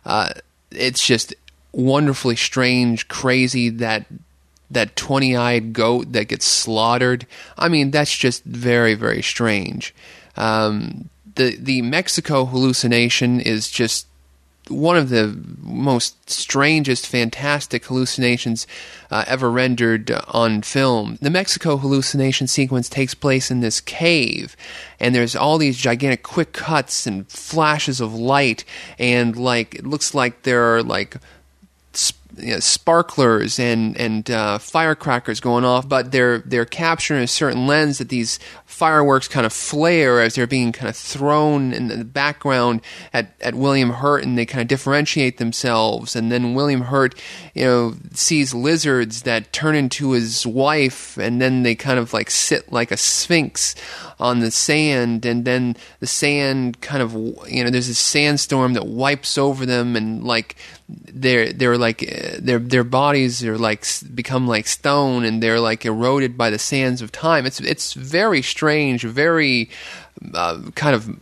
Uh, 0.04 0.34
it's 0.70 1.06
just 1.06 1.34
wonderfully 1.72 2.36
strange, 2.36 3.08
crazy 3.08 3.70
that 3.70 4.04
that 4.70 4.96
20 4.96 5.36
eyed 5.36 5.72
goat 5.72 6.12
that 6.12 6.28
gets 6.28 6.46
slaughtered. 6.46 7.26
I 7.56 7.68
mean, 7.68 7.90
that's 7.90 8.16
just 8.16 8.44
very, 8.44 8.94
very 8.94 9.22
strange. 9.22 9.94
Um, 10.36 11.08
the, 11.36 11.56
the 11.56 11.82
Mexico 11.82 12.44
hallucination 12.44 13.40
is 13.40 13.70
just 13.70 14.06
one 14.68 14.96
of 14.96 15.10
the 15.10 15.38
most 15.60 16.28
strangest, 16.28 17.06
fantastic 17.06 17.84
hallucinations 17.84 18.66
uh, 19.10 19.24
ever 19.26 19.50
rendered 19.50 20.10
on 20.28 20.62
film. 20.62 21.18
The 21.20 21.30
Mexico 21.30 21.76
hallucination 21.76 22.48
sequence 22.48 22.88
takes 22.88 23.14
place 23.14 23.50
in 23.50 23.60
this 23.60 23.80
cave, 23.80 24.56
and 24.98 25.14
there's 25.14 25.36
all 25.36 25.58
these 25.58 25.76
gigantic 25.76 26.22
quick 26.22 26.52
cuts 26.52 27.06
and 27.06 27.28
flashes 27.28 28.00
of 28.00 28.14
light, 28.14 28.64
and 28.98 29.36
like 29.36 29.76
it 29.76 29.86
looks 29.86 30.14
like 30.14 30.42
there 30.42 30.74
are 30.74 30.82
like 30.82 31.16
you 32.36 32.52
know, 32.52 32.60
sparklers 32.60 33.58
and 33.58 33.96
and 33.96 34.30
uh, 34.30 34.58
firecrackers 34.58 35.40
going 35.40 35.64
off, 35.64 35.88
but 35.88 36.12
they're 36.12 36.38
they're 36.38 36.64
capturing 36.64 37.22
a 37.22 37.26
certain 37.26 37.66
lens 37.66 37.98
that 37.98 38.08
these 38.08 38.38
fireworks 38.64 39.28
kind 39.28 39.46
of 39.46 39.52
flare 39.52 40.20
as 40.20 40.34
they're 40.34 40.46
being 40.46 40.72
kind 40.72 40.88
of 40.88 40.96
thrown 40.96 41.72
in 41.72 41.88
the 41.88 42.04
background 42.04 42.82
at, 43.12 43.32
at 43.40 43.54
William 43.54 43.90
Hurt, 43.90 44.22
and 44.22 44.36
they 44.36 44.44
kind 44.44 44.60
of 44.60 44.68
differentiate 44.68 45.38
themselves. 45.38 46.14
And 46.14 46.30
then 46.30 46.54
William 46.54 46.82
Hurt, 46.82 47.14
you 47.54 47.64
know, 47.64 47.94
sees 48.12 48.52
lizards 48.52 49.22
that 49.22 49.52
turn 49.52 49.74
into 49.74 50.10
his 50.12 50.46
wife, 50.46 51.16
and 51.16 51.40
then 51.40 51.62
they 51.62 51.74
kind 51.74 51.98
of 51.98 52.12
like 52.12 52.30
sit 52.30 52.70
like 52.70 52.90
a 52.90 52.96
sphinx 52.96 53.74
on 54.18 54.40
the 54.40 54.50
sand, 54.50 55.24
and 55.24 55.44
then 55.44 55.76
the 56.00 56.06
sand 56.06 56.80
kind 56.80 57.02
of 57.02 57.12
you 57.48 57.64
know 57.64 57.70
there's 57.70 57.88
a 57.88 57.94
sandstorm 57.94 58.74
that 58.74 58.86
wipes 58.86 59.38
over 59.38 59.64
them, 59.64 59.96
and 59.96 60.24
like 60.24 60.56
they're 60.88 61.52
they're 61.52 61.78
like 61.78 61.98
their 62.38 62.58
their 62.58 62.84
bodies 62.84 63.44
are 63.44 63.58
like 63.58 63.84
become 64.14 64.46
like 64.46 64.66
stone 64.66 65.24
and 65.24 65.42
they're 65.42 65.60
like 65.60 65.84
eroded 65.84 66.38
by 66.38 66.50
the 66.50 66.58
sands 66.58 67.02
of 67.02 67.10
time. 67.10 67.44
It's 67.46 67.60
it's 67.60 67.92
very 67.94 68.42
strange, 68.42 69.02
very 69.02 69.70
uh, 70.34 70.60
kind 70.74 70.94
of 70.94 71.18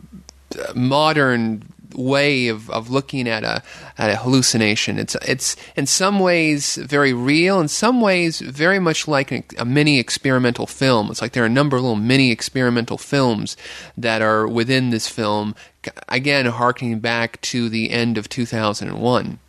modern 0.75 1.63
way 1.95 2.49
of, 2.49 2.69
of 2.69 2.89
looking 2.89 3.27
at 3.27 3.43
a 3.43 3.63
at 3.97 4.11
a 4.11 4.17
hallucination. 4.17 4.99
It's 4.99 5.15
it's 5.27 5.55
in 5.75 5.85
some 5.85 6.19
ways 6.19 6.75
very 6.75 7.13
real, 7.13 7.59
in 7.59 7.67
some 7.67 8.01
ways 8.01 8.39
very 8.39 8.79
much 8.79 9.07
like 9.07 9.31
a, 9.31 9.43
a 9.57 9.65
mini 9.65 9.99
experimental 9.99 10.67
film. 10.67 11.09
It's 11.09 11.21
like 11.21 11.31
there 11.31 11.43
are 11.43 11.47
a 11.47 11.49
number 11.49 11.77
of 11.77 11.83
little 11.83 11.95
mini 11.95 12.31
experimental 12.31 12.97
films 12.97 13.57
that 13.97 14.21
are 14.21 14.47
within 14.47 14.89
this 14.89 15.07
film. 15.07 15.55
Again, 16.07 16.45
harkening 16.47 16.99
back 16.99 17.39
to 17.41 17.69
the 17.69 17.91
end 17.91 18.17
of 18.17 18.29
2001. 18.29 19.39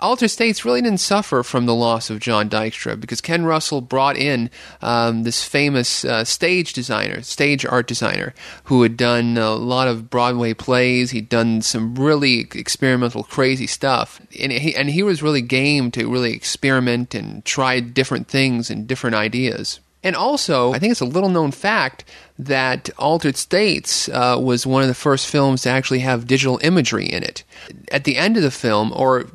Altered 0.00 0.28
States 0.28 0.64
really 0.64 0.82
didn't 0.82 1.00
suffer 1.00 1.42
from 1.42 1.66
the 1.66 1.74
loss 1.74 2.10
of 2.10 2.20
John 2.20 2.48
Dykstra 2.48 2.98
because 2.98 3.20
Ken 3.20 3.44
Russell 3.44 3.80
brought 3.80 4.16
in 4.16 4.50
um, 4.80 5.24
this 5.24 5.44
famous 5.44 6.04
uh, 6.04 6.24
stage 6.24 6.72
designer, 6.72 7.22
stage 7.22 7.64
art 7.66 7.86
designer, 7.86 8.34
who 8.64 8.82
had 8.82 8.96
done 8.96 9.36
a 9.36 9.50
lot 9.50 9.88
of 9.88 10.10
Broadway 10.10 10.54
plays. 10.54 11.10
He'd 11.10 11.28
done 11.28 11.62
some 11.62 11.94
really 11.94 12.40
experimental, 12.54 13.24
crazy 13.24 13.66
stuff, 13.66 14.20
and 14.40 14.52
he 14.52 14.74
and 14.74 14.90
he 14.90 15.02
was 15.02 15.22
really 15.22 15.42
game 15.42 15.90
to 15.92 16.10
really 16.10 16.32
experiment 16.32 17.14
and 17.14 17.44
try 17.44 17.80
different 17.80 18.28
things 18.28 18.70
and 18.70 18.86
different 18.86 19.16
ideas. 19.16 19.80
And 20.04 20.14
also, 20.14 20.72
I 20.72 20.78
think 20.78 20.92
it's 20.92 21.00
a 21.00 21.06
little 21.06 21.28
known 21.28 21.50
fact 21.50 22.04
that 22.38 22.88
Altered 22.98 23.36
States 23.36 24.08
uh, 24.08 24.38
was 24.40 24.64
one 24.64 24.82
of 24.82 24.88
the 24.88 24.94
first 24.94 25.26
films 25.26 25.62
to 25.62 25.70
actually 25.70 25.98
have 26.00 26.26
digital 26.26 26.60
imagery 26.62 27.06
in 27.06 27.24
it. 27.24 27.42
At 27.90 28.04
the 28.04 28.16
end 28.16 28.36
of 28.36 28.44
the 28.44 28.52
film, 28.52 28.92
or 28.94 29.26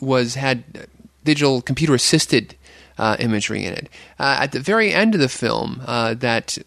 was 0.00 0.34
had 0.34 0.88
digital 1.24 1.60
computer 1.60 1.94
assisted 1.94 2.54
uh, 2.98 3.16
imagery 3.18 3.64
in 3.64 3.74
it. 3.74 3.88
Uh, 4.18 4.38
at 4.40 4.52
the 4.52 4.60
very 4.60 4.92
end 4.92 5.14
of 5.14 5.20
the 5.20 5.28
film, 5.28 5.82
uh, 5.86 6.14
that 6.14 6.58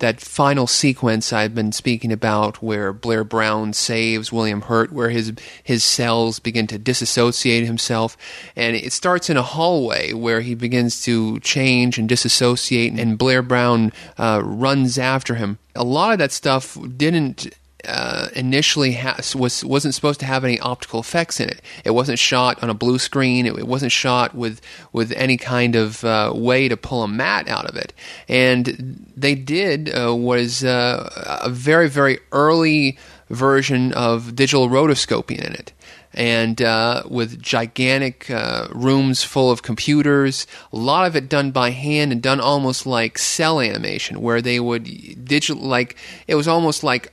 that 0.00 0.18
final 0.20 0.66
sequence 0.66 1.30
I've 1.30 1.54
been 1.54 1.72
speaking 1.72 2.10
about, 2.10 2.62
where 2.62 2.92
Blair 2.92 3.22
Brown 3.22 3.74
saves 3.74 4.32
William 4.32 4.62
Hurt, 4.62 4.92
where 4.92 5.10
his 5.10 5.32
his 5.62 5.84
cells 5.84 6.38
begin 6.38 6.66
to 6.68 6.78
disassociate 6.78 7.66
himself, 7.66 8.16
and 8.56 8.76
it 8.76 8.92
starts 8.92 9.30
in 9.30 9.36
a 9.36 9.42
hallway 9.42 10.12
where 10.12 10.40
he 10.40 10.54
begins 10.54 11.02
to 11.02 11.38
change 11.40 11.98
and 11.98 12.08
disassociate, 12.08 12.98
and 12.98 13.18
Blair 13.18 13.42
Brown 13.42 13.92
uh, 14.18 14.40
runs 14.42 14.98
after 14.98 15.34
him. 15.34 15.58
A 15.76 15.84
lot 15.84 16.12
of 16.12 16.18
that 16.18 16.32
stuff 16.32 16.76
didn't 16.96 17.54
uh, 17.86 18.28
initially 18.34 18.92
ha- 18.92 19.18
was 19.34 19.64
wasn't 19.64 19.94
supposed 19.94 20.20
to 20.20 20.26
have 20.26 20.44
any 20.44 20.58
optical 20.60 21.00
effects 21.00 21.40
in 21.40 21.48
it. 21.48 21.60
It 21.84 21.90
wasn't 21.90 22.18
shot 22.18 22.62
on 22.62 22.70
a 22.70 22.74
blue 22.74 22.98
screen. 22.98 23.46
It, 23.46 23.58
it 23.58 23.66
wasn't 23.66 23.92
shot 23.92 24.34
with 24.34 24.60
with 24.92 25.12
any 25.12 25.36
kind 25.36 25.76
of 25.76 26.04
uh, 26.04 26.32
way 26.34 26.68
to 26.68 26.76
pull 26.76 27.02
a 27.02 27.08
matte 27.08 27.48
out 27.48 27.66
of 27.66 27.76
it. 27.76 27.92
And 28.28 29.06
they 29.16 29.34
did 29.34 29.90
uh, 29.94 30.14
was 30.14 30.64
uh, 30.64 31.38
a 31.42 31.50
very 31.50 31.88
very 31.88 32.18
early 32.32 32.98
version 33.28 33.92
of 33.92 34.34
digital 34.34 34.68
rotoscoping 34.68 35.38
in 35.38 35.52
it. 35.54 35.72
And 36.12 36.60
uh, 36.60 37.04
with 37.08 37.40
gigantic 37.40 38.28
uh, 38.30 38.66
rooms 38.72 39.22
full 39.22 39.52
of 39.52 39.62
computers, 39.62 40.46
a 40.72 40.76
lot 40.76 41.06
of 41.06 41.14
it 41.14 41.28
done 41.28 41.52
by 41.52 41.70
hand 41.70 42.10
and 42.10 42.20
done 42.20 42.40
almost 42.40 42.84
like 42.84 43.16
cel 43.16 43.60
animation, 43.60 44.20
where 44.20 44.42
they 44.42 44.58
would 44.58 44.84
digital 45.24 45.62
like 45.62 45.96
it 46.26 46.34
was 46.34 46.48
almost 46.48 46.82
like 46.82 47.12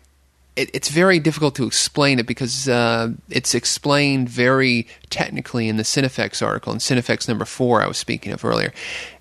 it, 0.58 0.72
it's 0.74 0.90
very 0.90 1.20
difficult 1.20 1.56
to 1.56 1.66
explain 1.66 2.20
it 2.20 2.26
because 2.26 2.68
uh, 2.68 3.12
it's 3.30 3.54
explained 3.56 4.28
very 4.28 4.88
technically 5.10 5.70
in 5.70 5.78
the 5.78 5.84
Cinefex 5.84 6.46
article, 6.46 6.74
in 6.74 6.80
Cinefex 6.80 7.28
number 7.28 7.46
four 7.46 7.82
I 7.82 7.88
was 7.88 7.98
speaking 7.98 8.34
of 8.34 8.44
earlier. 8.44 8.74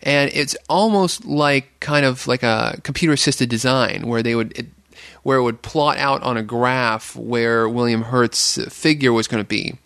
And 0.03 0.31
it's 0.33 0.57
almost 0.69 1.25
like 1.25 1.79
kind 1.81 2.07
of 2.07 2.27
like 2.27 2.43
a 2.43 2.81
computer 2.83 3.13
assisted 3.13 3.49
design 3.49 4.07
where 4.07 4.23
they 4.23 4.35
would. 4.35 4.59
It, 4.59 4.67
where 5.23 5.39
it 5.39 5.43
would 5.43 5.61
plot 5.61 5.99
out 5.99 6.23
on 6.23 6.37
a 6.37 6.43
graph 6.43 7.17
where 7.17 7.69
William 7.69 8.03
Hurt's 8.03 8.63
figure 8.73 9.13
was 9.13 9.27
going 9.27 9.43
to 9.43 9.49
be 9.49 9.77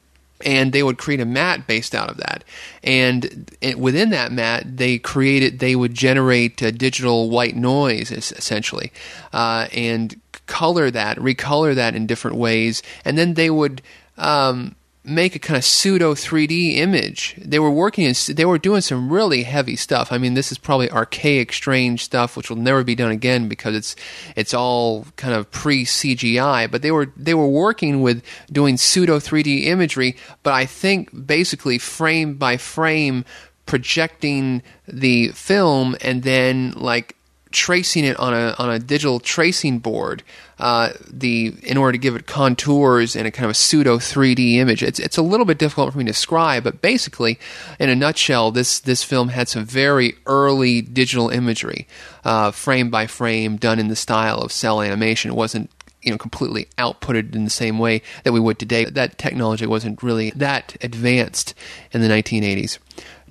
and 0.45 0.73
they 0.73 0.83
would 0.83 0.99
create 0.99 1.21
a 1.21 1.25
matte 1.25 1.67
based 1.67 1.95
out 1.95 2.11
of 2.11 2.17
that. 2.19 2.45
And 2.83 3.51
within 3.77 4.11
that 4.11 4.33
matte, 4.33 4.77
they 4.77 4.99
created, 4.99 5.59
they 5.59 5.77
would 5.77 5.95
generate 5.95 6.63
uh, 6.63 6.71
digital 6.71 7.31
white 7.31 7.57
noise 7.57 8.11
essentially, 8.11 8.93
uh, 9.33 9.69
and 9.73 10.21
color 10.47 10.91
that, 10.91 11.19
recolor 11.19 11.75
that 11.75 11.95
in 11.95 12.07
different 12.07 12.37
ways, 12.37 12.83
and 13.05 13.17
then 13.17 13.35
they 13.35 13.51
would 13.51 13.83
um, 14.19 14.75
make 15.03 15.35
a 15.35 15.39
kind 15.39 15.57
of 15.57 15.65
pseudo 15.65 16.15
3D 16.15 16.77
image. 16.77 17.35
They 17.39 17.59
were 17.59 17.71
working, 17.71 18.05
in, 18.05 18.15
they 18.35 18.45
were 18.45 18.59
doing 18.59 18.83
some 18.83 19.11
really 19.11 19.45
heavy 19.45 19.77
stuff. 19.77 20.13
I 20.13 20.19
mean, 20.19 20.35
this 20.35 20.53
is 20.53 20.59
probably 20.59 20.91
archaic, 20.91 21.53
strange 21.53 22.05
stuff, 22.05 22.37
which 22.37 22.51
will 22.51 22.59
never 22.59 22.85
be 22.85 22.95
done 22.95 23.11
again 23.11 23.49
because 23.49 23.75
it's 23.75 23.97
it's 24.37 24.53
all 24.53 25.07
kind 25.17 25.35
of 25.35 25.51
pre 25.51 25.85
CGI. 25.85 26.71
But 26.71 26.83
they 26.83 26.91
were 26.91 27.13
they 27.17 27.35
were 27.35 27.49
working 27.49 28.03
with 28.03 28.23
doing 28.53 28.77
pseudo 28.77 29.19
3D 29.19 29.65
imagery. 29.65 30.17
But 30.43 30.55
I 30.55 30.67
think 30.67 31.27
basically 31.27 31.79
frame 31.79 32.35
by 32.35 32.57
frame 32.57 33.25
projecting 33.65 34.63
the 34.89 35.29
film 35.29 35.97
and 36.01 36.25
then 36.25 36.73
like 36.73 37.17
tracing 37.53 38.05
it 38.05 38.19
on 38.19 38.33
a 38.33 38.55
on 38.59 38.71
a 38.71 38.79
digital 38.79 39.21
tracing 39.21 39.79
board 39.79 40.23
uh, 40.61 40.93
the 41.11 41.55
in 41.63 41.77
order 41.77 41.93
to 41.93 41.99
give 41.99 42.15
it 42.15 42.27
contours 42.27 43.17
and 43.17 43.27
a 43.27 43.31
kind 43.31 43.45
of 43.45 43.51
a 43.51 43.55
pseudo 43.55 43.97
3D 43.97 44.57
image. 44.57 44.83
It's 44.83 44.99
it's 44.99 45.17
a 45.17 45.23
little 45.23 45.47
bit 45.47 45.59
difficult 45.59 45.93
for 45.93 45.99
me 45.99 46.05
to 46.05 46.11
describe, 46.11 46.65
but 46.65 46.83
basically, 46.83 47.39
in 47.79 47.89
a 47.89 47.97
nutshell, 47.97 48.51
this 48.51 48.79
this 48.79 49.03
film 49.03 49.29
had 49.29 49.49
some 49.49 49.65
very 49.65 50.15
early 50.27 50.83
digital 50.83 51.31
imagery, 51.31 51.89
uh, 52.25 52.51
frame 52.51 52.91
by 52.91 53.07
frame, 53.07 53.57
done 53.57 53.79
in 53.79 53.89
the 53.89 53.97
style 53.97 54.39
of 54.39 54.53
cel 54.53 54.83
animation. 54.83 55.31
It 55.31 55.35
wasn't 55.35 55.71
you 56.03 56.11
know 56.11 56.19
completely 56.19 56.69
outputted 56.77 57.35
in 57.35 57.45
the 57.45 57.51
same 57.51 57.79
way 57.79 58.03
that 58.25 58.33
we 58.33 58.41
would 58.41 58.59
today. 58.59 58.85
That 58.85 59.17
technology 59.17 59.67
wasn't 59.67 60.03
really 60.03 60.31
that 60.33 60.77
advanced 60.83 61.55
in 61.93 62.03
the 62.03 62.09
1980s. 62.09 62.79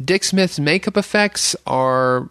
Dick 0.03 0.23
Smith's 0.23 0.59
makeup 0.59 0.97
effects 0.97 1.55
are 1.67 2.29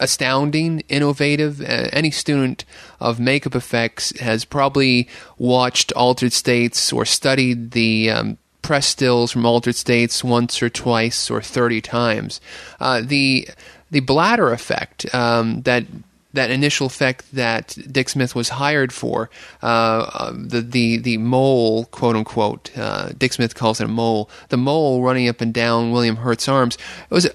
astounding, 0.00 0.82
innovative. 0.88 1.60
Uh, 1.60 1.88
any 1.92 2.10
student 2.10 2.64
of 3.00 3.20
makeup 3.20 3.54
effects 3.54 4.18
has 4.20 4.44
probably 4.44 5.08
watched 5.38 5.92
Altered 5.92 6.32
States 6.32 6.92
or 6.92 7.04
studied 7.04 7.72
the 7.72 8.10
um, 8.10 8.38
press 8.62 8.86
stills 8.86 9.32
from 9.32 9.46
Altered 9.46 9.76
States 9.76 10.24
once 10.24 10.62
or 10.62 10.70
twice 10.70 11.30
or 11.30 11.42
thirty 11.42 11.80
times. 11.80 12.40
Uh, 12.80 13.02
the 13.04 13.48
the 13.90 14.00
bladder 14.00 14.52
effect 14.52 15.12
um, 15.14 15.62
that 15.62 15.84
that 16.32 16.50
initial 16.50 16.86
effect 16.86 17.30
that 17.32 17.76
Dick 17.90 18.08
Smith 18.08 18.34
was 18.34 18.48
hired 18.50 18.92
for, 18.92 19.28
uh, 19.62 20.10
um, 20.18 20.48
the 20.48 20.60
the 20.62 20.96
the 20.98 21.18
mole, 21.18 21.84
quote 21.86 22.16
unquote, 22.16 22.70
uh, 22.76 23.10
Dick 23.18 23.34
Smith 23.34 23.54
calls 23.54 23.80
it 23.80 23.84
a 23.84 23.88
mole, 23.88 24.30
the 24.48 24.56
mole 24.56 25.02
running 25.02 25.28
up 25.28 25.40
and 25.40 25.52
down 25.52 25.92
William 25.92 26.16
Hurt's 26.16 26.48
arms. 26.48 26.76
It 27.10 27.14
was 27.14 27.28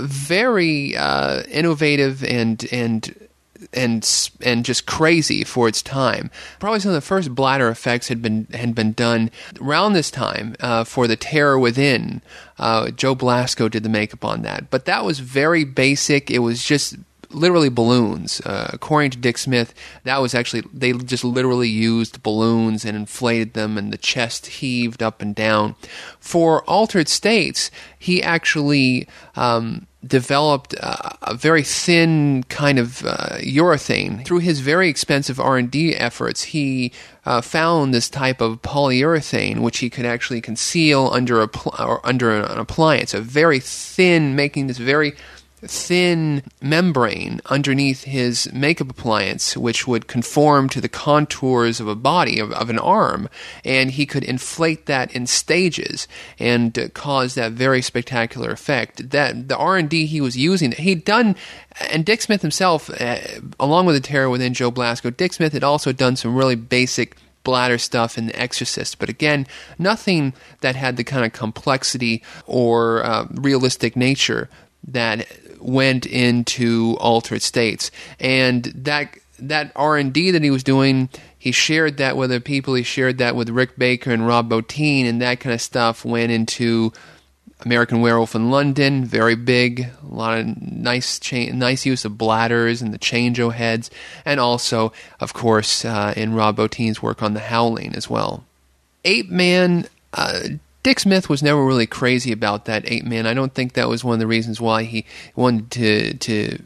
very 0.00 0.96
uh, 0.96 1.42
innovative 1.44 2.24
and 2.24 2.66
and 2.72 3.28
and 3.72 4.30
and 4.40 4.64
just 4.64 4.86
crazy 4.86 5.44
for 5.44 5.68
its 5.68 5.82
time. 5.82 6.30
Probably 6.58 6.80
some 6.80 6.90
of 6.90 6.94
the 6.94 7.00
first 7.00 7.34
bladder 7.34 7.68
effects 7.68 8.08
had 8.08 8.22
been 8.22 8.46
had 8.52 8.74
been 8.74 8.92
done 8.92 9.30
around 9.60 9.92
this 9.92 10.10
time 10.10 10.54
uh, 10.60 10.84
for 10.84 11.06
the 11.06 11.16
Terror 11.16 11.58
Within. 11.58 12.22
Uh, 12.58 12.90
Joe 12.90 13.14
Blasco 13.14 13.68
did 13.68 13.82
the 13.82 13.88
makeup 13.88 14.24
on 14.24 14.42
that, 14.42 14.70
but 14.70 14.84
that 14.84 15.04
was 15.04 15.18
very 15.20 15.64
basic. 15.64 16.30
It 16.30 16.40
was 16.40 16.64
just 16.64 16.96
literally 17.34 17.68
balloons. 17.68 18.40
Uh, 18.40 18.70
according 18.72 19.10
to 19.12 19.18
Dick 19.18 19.38
Smith, 19.38 19.74
that 20.04 20.20
was 20.20 20.34
actually 20.34 20.62
they 20.72 20.92
just 20.92 21.24
literally 21.24 21.68
used 21.68 22.22
balloons 22.22 22.84
and 22.84 22.96
inflated 22.96 23.54
them, 23.54 23.76
and 23.76 23.92
the 23.92 23.98
chest 23.98 24.46
heaved 24.46 25.02
up 25.02 25.20
and 25.20 25.34
down. 25.34 25.74
For 26.20 26.62
altered 26.64 27.08
states, 27.08 27.70
he 27.98 28.22
actually 28.22 29.08
um, 29.36 29.86
developed 30.06 30.74
a, 30.74 31.30
a, 31.30 31.34
very 31.34 31.62
thin 31.62 32.44
kind 32.44 32.78
of 32.78 33.04
uh, 33.04 33.38
urethane. 33.40 34.24
Through 34.24 34.40
his 34.40 34.60
very 34.60 34.88
expensive 34.88 35.40
R 35.40 35.56
and 35.56 35.70
D 35.70 35.94
efforts, 35.94 36.44
he 36.44 36.92
uh, 37.24 37.40
found 37.40 37.94
this 37.94 38.08
type 38.08 38.40
of 38.40 38.62
polyurethane, 38.62 39.60
which 39.60 39.78
he 39.78 39.90
could 39.90 40.04
actually 40.04 40.40
conceal 40.40 41.08
under 41.12 41.40
a 41.40 41.48
pl- 41.48 41.74
or 41.78 42.04
under 42.06 42.30
an 42.30 42.58
appliance, 42.58 43.14
a 43.14 43.20
very 43.20 43.60
thin, 43.60 44.36
making 44.36 44.66
this 44.66 44.78
very 44.78 45.14
thin 45.66 46.42
membrane 46.60 47.40
underneath 47.46 48.04
his 48.04 48.52
makeup 48.52 48.90
appliance, 48.90 49.56
which 49.56 49.86
would 49.86 50.06
conform 50.06 50.68
to 50.68 50.80
the 50.80 50.88
contours 50.88 51.80
of 51.80 51.88
a 51.88 51.94
body, 51.94 52.38
of, 52.38 52.52
of 52.52 52.70
an 52.70 52.78
arm, 52.78 53.28
and 53.64 53.92
he 53.92 54.06
could 54.06 54.24
inflate 54.24 54.86
that 54.86 55.14
in 55.14 55.26
stages 55.26 56.06
and 56.38 56.78
uh, 56.78 56.88
cause 56.90 57.34
that 57.34 57.52
very 57.52 57.82
spectacular 57.82 58.50
effect. 58.50 59.10
That 59.10 59.48
the 59.48 59.56
R 59.56 59.76
and 59.76 59.88
D 59.88 60.06
he 60.06 60.20
was 60.20 60.36
using, 60.36 60.72
he'd 60.72 61.04
done, 61.04 61.36
and 61.90 62.04
Dick 62.04 62.22
Smith 62.22 62.42
himself, 62.42 62.90
uh, 63.00 63.18
along 63.58 63.86
with 63.86 63.94
the 63.94 64.00
terror 64.00 64.30
within 64.30 64.54
Joe 64.54 64.70
Blasco, 64.70 65.10
Dick 65.10 65.32
Smith 65.32 65.52
had 65.52 65.64
also 65.64 65.92
done 65.92 66.16
some 66.16 66.36
really 66.36 66.56
basic 66.56 67.16
bladder 67.44 67.78
stuff 67.78 68.18
in 68.18 68.26
The 68.26 68.40
Exorcist. 68.40 68.98
But 68.98 69.10
again, 69.10 69.46
nothing 69.78 70.32
that 70.62 70.74
had 70.74 70.96
the 70.96 71.04
kind 71.04 71.24
of 71.24 71.32
complexity 71.32 72.22
or 72.46 73.04
uh, 73.04 73.26
realistic 73.30 73.94
nature 73.94 74.48
that 74.88 75.26
went 75.60 76.06
into 76.06 76.96
altered 77.00 77.42
states, 77.42 77.90
and 78.20 78.64
that 78.64 79.16
that 79.38 79.72
R 79.74 79.96
and 79.96 80.12
D 80.12 80.30
that 80.30 80.42
he 80.42 80.50
was 80.50 80.62
doing, 80.62 81.08
he 81.38 81.52
shared 81.52 81.96
that 81.98 82.16
with 82.16 82.30
other 82.30 82.40
people. 82.40 82.74
He 82.74 82.82
shared 82.82 83.18
that 83.18 83.36
with 83.36 83.48
Rick 83.48 83.76
Baker 83.76 84.10
and 84.10 84.26
Rob 84.26 84.50
Bottin, 84.50 85.08
and 85.08 85.20
that 85.20 85.40
kind 85.40 85.54
of 85.54 85.60
stuff 85.60 86.04
went 86.04 86.32
into 86.32 86.92
American 87.64 88.00
Werewolf 88.00 88.34
in 88.34 88.50
London, 88.50 89.04
very 89.04 89.34
big, 89.34 89.80
a 90.02 90.14
lot 90.14 90.38
of 90.38 90.60
nice 90.60 91.18
cha- 91.18 91.52
nice 91.52 91.86
use 91.86 92.04
of 92.04 92.18
bladders 92.18 92.82
and 92.82 92.92
the 92.92 92.98
chango 92.98 93.52
heads, 93.52 93.90
and 94.24 94.38
also, 94.38 94.92
of 95.20 95.32
course, 95.32 95.84
uh, 95.84 96.12
in 96.16 96.34
Rob 96.34 96.56
Bottin's 96.56 97.02
work 97.02 97.22
on 97.22 97.34
The 97.34 97.40
Howling 97.40 97.94
as 97.94 98.10
well. 98.10 98.44
Ape 99.04 99.30
Man, 99.30 99.86
uh, 100.12 100.40
Dick 100.84 101.00
Smith 101.00 101.30
was 101.30 101.42
never 101.42 101.64
really 101.64 101.86
crazy 101.86 102.30
about 102.30 102.66
that 102.66 102.84
Ape 102.86 103.04
Man. 103.04 103.26
I 103.26 103.32
don't 103.32 103.54
think 103.54 103.72
that 103.72 103.88
was 103.88 104.04
one 104.04 104.12
of 104.12 104.20
the 104.20 104.26
reasons 104.26 104.60
why 104.60 104.84
he 104.84 105.06
wanted 105.34 105.70
to 105.72 106.14
to 106.14 106.62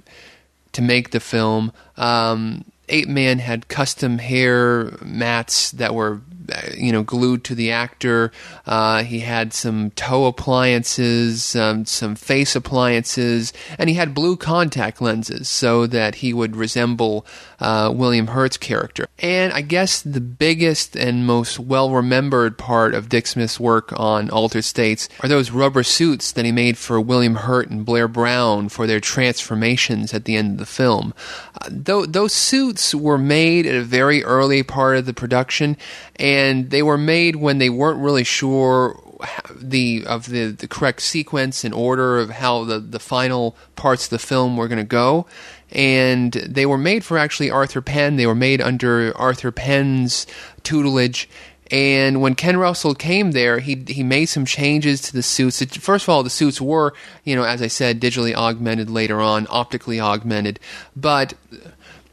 to 0.73 0.83
make 0.83 1.13
the 1.13 1.21
film. 1.21 1.73
Um, 1.97 2.65
Ape 2.89 3.09
Man 3.09 3.39
had 3.39 3.69
custom 3.69 4.19
hair 4.19 4.93
mats 5.01 5.71
that 5.71 5.95
were 5.95 6.21
you 6.77 6.93
know 6.93 7.03
glued 7.03 7.45
to 7.45 7.55
the 7.55 7.71
actor. 7.71 8.33
Uh, 8.67 9.03
he 9.03 9.21
had 9.21 9.53
some 9.53 9.91
toe 9.93 10.27
appliances, 10.27 11.55
um, 11.57 11.85
some 11.85 12.15
face 12.15 12.55
appliances, 12.57 13.53
and 13.79 13.89
he 13.89 13.95
had 13.95 14.15
blue 14.15 14.37
contact 14.37 15.01
lenses 15.01 15.49
so 15.49 15.87
that 15.87 16.17
he 16.17 16.33
would 16.33 16.57
resemble 16.57 17.27
uh, 17.61 17.93
William 17.95 18.29
Hurt's 18.29 18.57
character. 18.57 19.07
And 19.19 19.53
I 19.53 19.63
guess 19.63 20.01
the 20.01 20.21
biggest 20.21 20.97
and 20.97 21.27
most 21.27 21.59
well 21.59 21.91
remembered 21.91 22.57
part 22.57 22.95
of 22.95 23.09
Dick 23.09 23.27
Smith's 23.27 23.59
work 23.59 23.93
on 23.99 24.31
Altered 24.31 24.65
States 24.65 25.09
are 25.21 25.29
those 25.29 25.51
rubber 25.51 25.83
suits 25.83 26.33
that 26.33 26.45
he 26.45 26.53
made 26.53 26.79
for 26.79 27.01
William 27.01 27.37
Hurt 27.37 27.71
and 27.71 27.85
Blair 27.85 28.09
Brown 28.09 28.69
for 28.69 28.87
their 28.87 29.01
transformations 29.01 30.15
at 30.15 30.25
the 30.25 30.37
end 30.37 30.53
of 30.53 30.59
the 30.59 30.67
film. 30.67 31.15
Uh, 31.61 31.69
th- 31.69 32.09
those 32.09 32.33
suits 32.33 32.95
were 32.95 33.19
made 33.19 33.67
at 33.67 33.75
a 33.75 33.83
very 33.83 34.23
early 34.25 34.63
part 34.63 34.97
of 34.97 35.07
the 35.07 35.15
production, 35.15 35.77
and 36.17 36.38
they 36.71 36.83
were 36.83 36.99
made 36.99 37.37
when 37.37 37.59
they 37.59 37.71
weren't 37.71 38.01
really 38.01 38.25
sure 38.25 39.01
the 39.55 40.05
of 40.07 40.27
the, 40.27 40.47
the 40.47 40.69
correct 40.69 41.03
sequence 41.03 41.65
and 41.65 41.75
order 41.75 42.19
of 42.19 42.31
how 42.31 42.65
the, 42.65 42.79
the 42.79 43.01
final 43.01 43.57
parts 43.77 44.05
of 44.05 44.11
the 44.11 44.19
film 44.19 44.57
were 44.57 44.69
going 44.69 44.79
to 44.79 44.85
go. 44.85 45.27
And 45.71 46.33
they 46.33 46.65
were 46.65 46.79
made 46.79 47.05
for 47.05 47.19
actually 47.19 47.51
Arthur 47.51 47.83
Penn. 47.83 48.17
They 48.17 48.27
were 48.27 48.35
made 48.35 48.61
under 48.61 49.17
Arthur 49.17 49.51
Penn's 49.51 50.27
tutelage. 50.63 51.29
And 51.71 52.23
when 52.23 52.35
Ken 52.35 52.57
Russell 52.57 52.95
came 52.95 53.33
there, 53.33 53.59
he 53.59 53.85
he 53.87 54.03
made 54.03 54.27
some 54.27 54.47
changes 54.47 55.03
to 55.03 55.13
the 55.13 55.23
suits. 55.23 55.63
First 55.77 56.07
of 56.07 56.09
all, 56.09 56.23
the 56.23 56.31
suits 56.31 56.61
were, 56.61 56.95
you 57.25 57.37
know, 57.37 57.45
as 57.45 57.61
I 57.61 57.67
said, 57.67 58.01
digitally 58.01 58.35
augmented 58.35 58.89
later 58.89 59.21
on, 59.21 59.47
optically 59.51 60.01
augmented. 60.01 60.61
But 60.97 61.35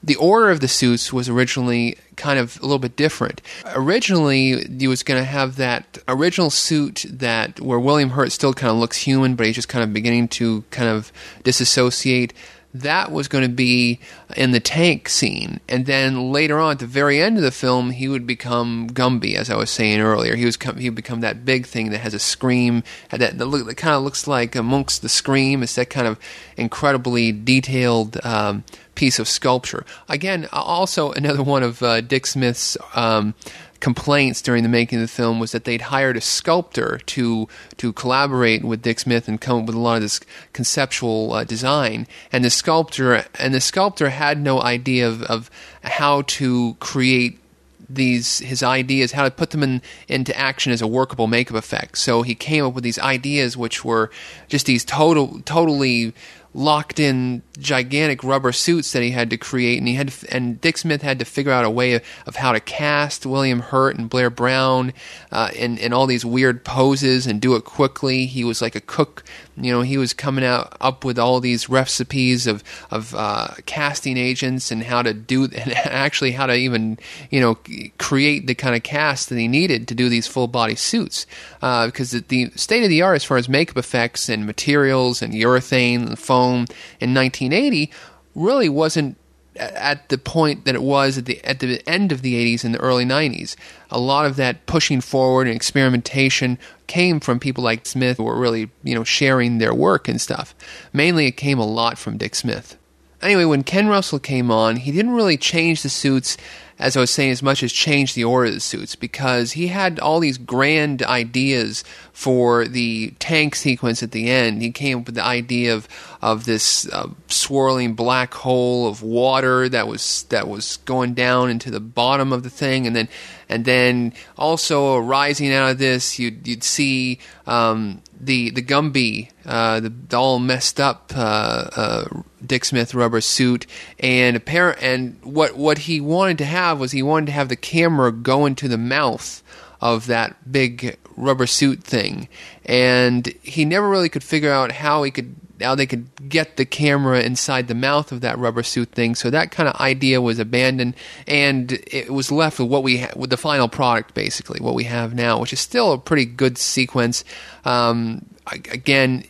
the 0.06 0.15
order 0.18 0.52
of 0.52 0.60
the 0.60 0.68
suits 0.68 1.12
was 1.12 1.28
originally 1.28 1.98
kind 2.15 2.38
of 2.38 2.58
a 2.60 2.62
little 2.62 2.80
bit 2.80 2.96
different. 2.96 3.41
Originally, 3.74 4.63
he 4.78 4.88
was 4.88 5.02
going 5.02 5.20
to 5.20 5.26
have 5.26 5.56
that 5.56 5.98
original 6.08 6.52
suit 6.52 7.06
that 7.10 7.60
where 7.60 7.80
William 7.80 8.12
Hurt 8.12 8.32
still 8.32 8.54
kind 8.54 8.72
of 8.72 8.78
looks 8.78 8.98
human, 8.98 9.36
but 9.36 9.48
he's 9.48 9.56
just 9.56 9.68
kind 9.68 9.84
of 9.84 9.94
beginning 9.94 10.28
to 10.30 10.63
kind 10.70 10.88
of 10.88 11.12
disassociate. 11.44 12.34
That 12.72 13.12
was 13.12 13.30
going 13.30 13.44
to 13.44 13.50
be 13.50 14.00
in 14.36 14.52
the 14.52 14.60
tank 14.60 15.08
scene, 15.08 15.62
and 15.70 15.86
then 15.86 16.34
later 16.34 16.60
on, 16.60 16.74
at 16.74 16.80
the 16.80 16.86
very 16.86 17.22
end 17.22 17.38
of 17.38 17.44
the 17.44 17.50
film, 17.50 17.91
he 17.91 18.10
would 18.10 18.28
become 18.28 18.89
Gumby, 18.89 19.36
as 19.36 19.50
I 19.50 19.56
was 19.56 19.72
saying 19.72 20.02
earlier. 20.02 20.36
He 20.36 20.44
was 20.44 20.58
he 20.78 20.89
would 20.89 20.96
become 20.96 21.22
that 21.22 21.46
big 21.46 21.65
thing 21.65 21.91
that 21.91 22.00
has 22.00 22.13
a 22.13 22.20
scream 22.20 22.84
that 23.12 23.38
that, 23.38 23.48
look, 23.48 23.65
that 23.65 23.78
kind 23.78 23.96
of 23.96 24.04
looks 24.04 24.28
like 24.28 24.58
a 24.58 24.62
Munch's 24.62 25.00
the 25.00 25.08
scream. 25.08 25.63
It's 25.63 25.76
that 25.76 25.89
kind 25.89 26.06
of 26.06 26.20
incredibly 26.58 27.32
detailed. 27.32 28.20
Um, 28.26 28.65
piece 28.95 29.19
of 29.19 29.27
sculpture. 29.27 29.86
Again, 30.10 30.47
also 30.51 31.12
another 31.12 31.43
one 31.43 31.63
of 31.63 31.84
uh, 31.84 32.01
Dick 32.01 32.25
Smith's 32.25 32.77
um, 32.95 33.36
complaints 33.79 34.41
during 34.41 34.63
the 34.63 34.69
making 34.69 34.97
of 34.99 35.03
the 35.03 35.08
film 35.08 35.39
was 35.39 35.51
that 35.51 35.65
they'd 35.65 35.81
hired 35.81 36.17
a 36.17 36.21
sculptor 36.21 36.99
to 37.05 37.47
to 37.77 37.93
collaborate 37.93 38.63
with 38.63 38.81
Dick 38.81 38.99
Smith 38.99 39.27
and 39.27 39.39
come 39.39 39.60
up 39.60 39.65
with 39.67 39.75
a 39.75 39.79
lot 39.79 39.97
of 39.97 40.01
this 40.01 40.19
conceptual 40.53 41.34
uh, 41.34 41.43
design. 41.43 42.08
And 42.31 42.43
the 42.43 42.49
sculptor 42.49 43.25
and 43.38 43.53
the 43.53 43.62
sculptor 43.62 44.10
had 44.10 44.39
no 44.39 44.62
idea 44.62 45.08
of, 45.08 45.23
of 45.23 45.51
how 45.84 46.23
to 46.23 46.75
create 46.79 47.39
these 47.88 48.39
his 48.39 48.63
ideas 48.63 49.12
how 49.12 49.23
to 49.23 49.29
put 49.29 49.51
them 49.51 49.62
in 49.62 49.79
into 50.08 50.36
action 50.36 50.71
as 50.71 50.81
a 50.81 50.88
workable 50.88 51.27
makeup 51.27 51.55
effect 51.55 51.99
so 51.99 52.23
he 52.23 52.34
came 52.34 52.65
up 52.65 52.73
with 52.73 52.84
these 52.84 52.97
ideas 52.97 53.55
which 53.55 53.86
were 53.86 54.10
just 54.47 54.65
these 54.65 54.84
total 54.84 55.39
totally 55.45 56.12
locked 56.56 57.02
in 57.02 57.41
gigantic 57.60 58.24
rubber 58.24 58.54
suits 58.54 58.94
that 58.94 59.04
he 59.04 59.12
had 59.12 59.30
to 59.30 59.38
create, 59.38 59.78
and 59.78 59.88
he 59.88 59.96
had 59.96 60.08
to, 60.08 60.34
and 60.34 60.60
Dick 60.62 60.78
Smith 60.78 61.02
had 61.02 61.20
to 61.20 61.26
figure 61.26 61.52
out 61.52 61.65
a 61.65 61.70
way 61.70 61.94
of, 61.94 62.04
of 62.26 62.38
how 62.38 62.54
to 62.54 62.62
cast 62.62 63.26
William 63.26 63.60
Hurt 63.60 63.98
and 63.98 64.10
Blair 64.10 64.30
Brown 64.30 64.94
uh, 65.32 65.50
in 65.54 65.78
in 65.78 65.91
all 65.91 66.08
these 66.08 66.26
weird 66.26 66.63
poses 66.63 67.28
and 67.28 67.41
do 67.41 67.56
it 67.56 67.65
quickly. 67.65 68.26
He 68.26 68.46
was 68.46 68.62
like 68.62 68.76
a 68.76 68.82
cook, 68.82 69.24
you 69.58 69.72
know. 69.72 69.82
He 69.82 69.98
was 69.98 70.13
coming 70.13 70.46
out 70.46 70.76
up 70.80 71.04
with 71.04 71.20
all 71.20 71.41
these 71.41 71.68
recipes 71.68 72.48
of 72.48 72.63
of 72.89 73.13
uh, 73.13 73.50
casting 73.65 74.18
agents 74.18 74.72
and 74.72 74.84
how 74.84 75.02
to 75.02 75.13
do 75.13 75.44
and 75.56 75.74
actually 75.74 76.32
how 76.32 76.46
to 76.46 76.56
even 76.56 76.98
you 77.30 77.41
know 77.41 77.58
create 77.98 78.48
the 78.48 78.56
kind 78.56 78.76
of 78.76 78.84
cast 78.84 79.28
that 79.30 79.38
he 79.38 79.50
needed 79.50 79.89
to 79.89 79.96
do 79.96 80.08
these 80.08 80.26
full 80.26 80.48
body 80.48 80.76
suits 80.76 81.28
uh, 81.62 81.86
because 81.86 82.12
the, 82.12 82.20
the 82.30 82.52
state 82.56 82.84
of 82.84 82.89
the 82.89 83.02
art 83.02 83.18
as 83.18 83.26
far 83.26 83.36
as 83.36 83.50
makeup 83.50 83.78
effects 83.78 84.30
and 84.30 84.46
materials 84.46 85.22
and 85.22 85.34
urethane 85.34 86.08
and 86.08 86.18
foam 86.18 86.44
in 86.53 87.13
1980 87.13 87.91
really 88.36 88.69
wasn't 88.69 89.17
at 89.55 90.10
the 90.10 90.17
point 90.17 90.65
that 90.65 90.75
it 90.75 90.81
was 90.81 91.17
at 91.17 91.25
the 91.25 91.43
at 91.45 91.60
the 91.60 91.81
end 91.88 92.12
of 92.12 92.21
the 92.21 92.36
80s 92.36 92.63
and 92.63 92.73
the 92.73 92.79
early 92.79 93.05
90s. 93.05 93.55
A 93.89 93.99
lot 93.99 94.25
of 94.25 94.36
that 94.36 94.65
pushing 94.65 95.01
forward 95.01 95.47
and 95.47 95.55
experimentation 95.55 96.58
came 96.88 97.19
from 97.19 97.39
people 97.39 97.63
like 97.63 97.86
Smith 97.86 98.17
who 98.17 98.23
were 98.23 98.38
really, 98.38 98.69
you 98.84 98.93
know, 98.93 99.03
sharing 99.03 99.58
their 99.58 99.73
work 99.73 100.08
and 100.08 100.19
stuff. 100.19 100.53
Mainly 100.91 101.27
it 101.27 101.38
came 101.38 101.60
a 101.60 101.65
lot 101.65 101.97
from 101.97 102.17
Dick 102.17 102.36
Smith. 102.36 102.77
Anyway, 103.26 103.46
when 103.46 103.64
Ken 103.64 103.88
Russell 103.88 104.20
came 104.20 104.52
on, 104.52 104.76
he 104.76 104.92
didn't 104.92 105.12
really 105.12 105.38
change 105.38 105.82
the 105.82 105.90
suits 105.90 106.38
as 106.78 106.98
I 106.98 107.00
was 107.00 107.12
saying, 107.12 107.32
as 107.32 107.42
much 107.42 107.64
as 107.64 107.72
change 107.72 108.14
the 108.14 108.26
order 108.26 108.48
of 108.48 108.54
the 108.54 108.60
suits 108.60 108.96
because 108.96 109.54
he 109.54 109.68
had 109.68 109.98
all 110.00 110.20
these 110.20 110.38
grand 110.38 111.02
ideas 111.04 111.86
for 112.12 112.68
the 112.68 113.14
tank 113.20 113.56
sequence 113.56 114.04
at 114.04 114.12
the 114.12 114.30
end. 114.30 114.62
He 114.62 114.72
came 114.72 115.00
up 115.00 115.06
with 115.06 115.16
the 115.16 115.24
idea 115.24 115.74
of 115.74 115.88
of 116.22 116.46
this 116.46 116.88
uh, 116.92 117.08
swirling 117.28 117.94
black 117.94 118.34
hole 118.34 118.88
of 118.88 119.02
water 119.02 119.70
that 119.70 119.88
was 119.88 120.24
that 120.30 120.48
was 120.48 120.78
going 120.78 121.14
down 121.14 121.50
into 121.50 121.72
the 121.72 121.80
bottom 121.80 122.34
of 122.34 122.44
the 122.44 122.50
thing, 122.50 122.86
and 122.86 122.96
then 122.96 123.08
and 123.48 123.64
then 123.64 124.14
also 124.38 124.98
rising 124.98 125.54
out 125.54 125.72
of 125.72 125.78
this, 125.78 126.20
you'd 126.20 126.46
you'd 126.46 126.64
see 126.64 127.20
um, 127.48 128.02
the 128.19 128.49
the 128.49 128.62
Gumby, 128.62 129.30
uh, 129.45 129.80
the, 129.80 129.89
the, 129.89 130.17
all 130.17 130.39
messed 130.39 130.80
up 130.80 131.12
uh, 131.15 131.69
uh, 131.75 132.06
Dick 132.45 132.65
Smith 132.65 132.93
rubber 132.93 133.21
suit, 133.21 133.65
and 133.99 134.36
apparent 134.36 134.82
and 134.82 135.19
what 135.23 135.56
what 135.58 135.80
he 135.80 135.99
wanted 135.99 136.38
to 136.39 136.45
have 136.45 136.80
was 136.80 136.91
he 136.91 137.04
wanted 137.04 137.28
to 137.28 137.32
have 137.34 137.49
the 137.49 137.56
camera 137.56 138.12
go 138.12 138.45
into 138.45 138.67
the 138.67 138.78
mouth 138.78 139.43
of 139.82 140.08
that 140.08 140.51
big 140.51 140.97
rubber 141.15 141.47
suit 141.47 141.84
thing, 141.84 142.28
and 142.65 143.28
he 143.41 143.65
never 143.65 143.88
really 143.89 144.10
could 144.10 144.23
figure 144.23 144.51
out 144.51 144.71
how 144.71 145.04
he 145.04 145.12
could 145.12 145.36
how 145.62 145.76
they 145.76 145.86
could 145.86 146.30
get 146.30 146.58
the 146.58 146.65
camera 146.65 147.22
inside 147.22 147.68
the 147.68 147.76
mouth 147.76 148.12
of 148.12 148.22
that 148.22 148.38
rubber 148.38 148.63
suit 148.63 148.91
thing. 148.91 149.15
So 149.15 149.30
that 149.30 149.52
kind 149.52 149.70
of 149.70 149.76
idea 149.76 150.22
was 150.22 150.39
abandoned, 150.39 150.96
and 151.28 151.72
it 151.88 152.12
was 152.12 152.32
left 152.32 152.60
with 152.60 152.70
what 152.70 152.84
we 152.84 153.00
ha- 153.00 153.13
with 153.15 153.30
the 153.30 153.38
final 153.38 153.68
product, 153.68 154.13
basically 154.13 154.60
what 154.60 154.76
we 154.76 154.84
have 154.86 155.13
now, 155.13 155.39
which 155.39 155.54
is 155.54 155.60
still 155.60 155.94
a 155.94 155.98
pretty 155.98 156.26
good 156.26 156.58
sequence. 156.58 157.24
Um, 157.63 158.26
again, 158.48 159.24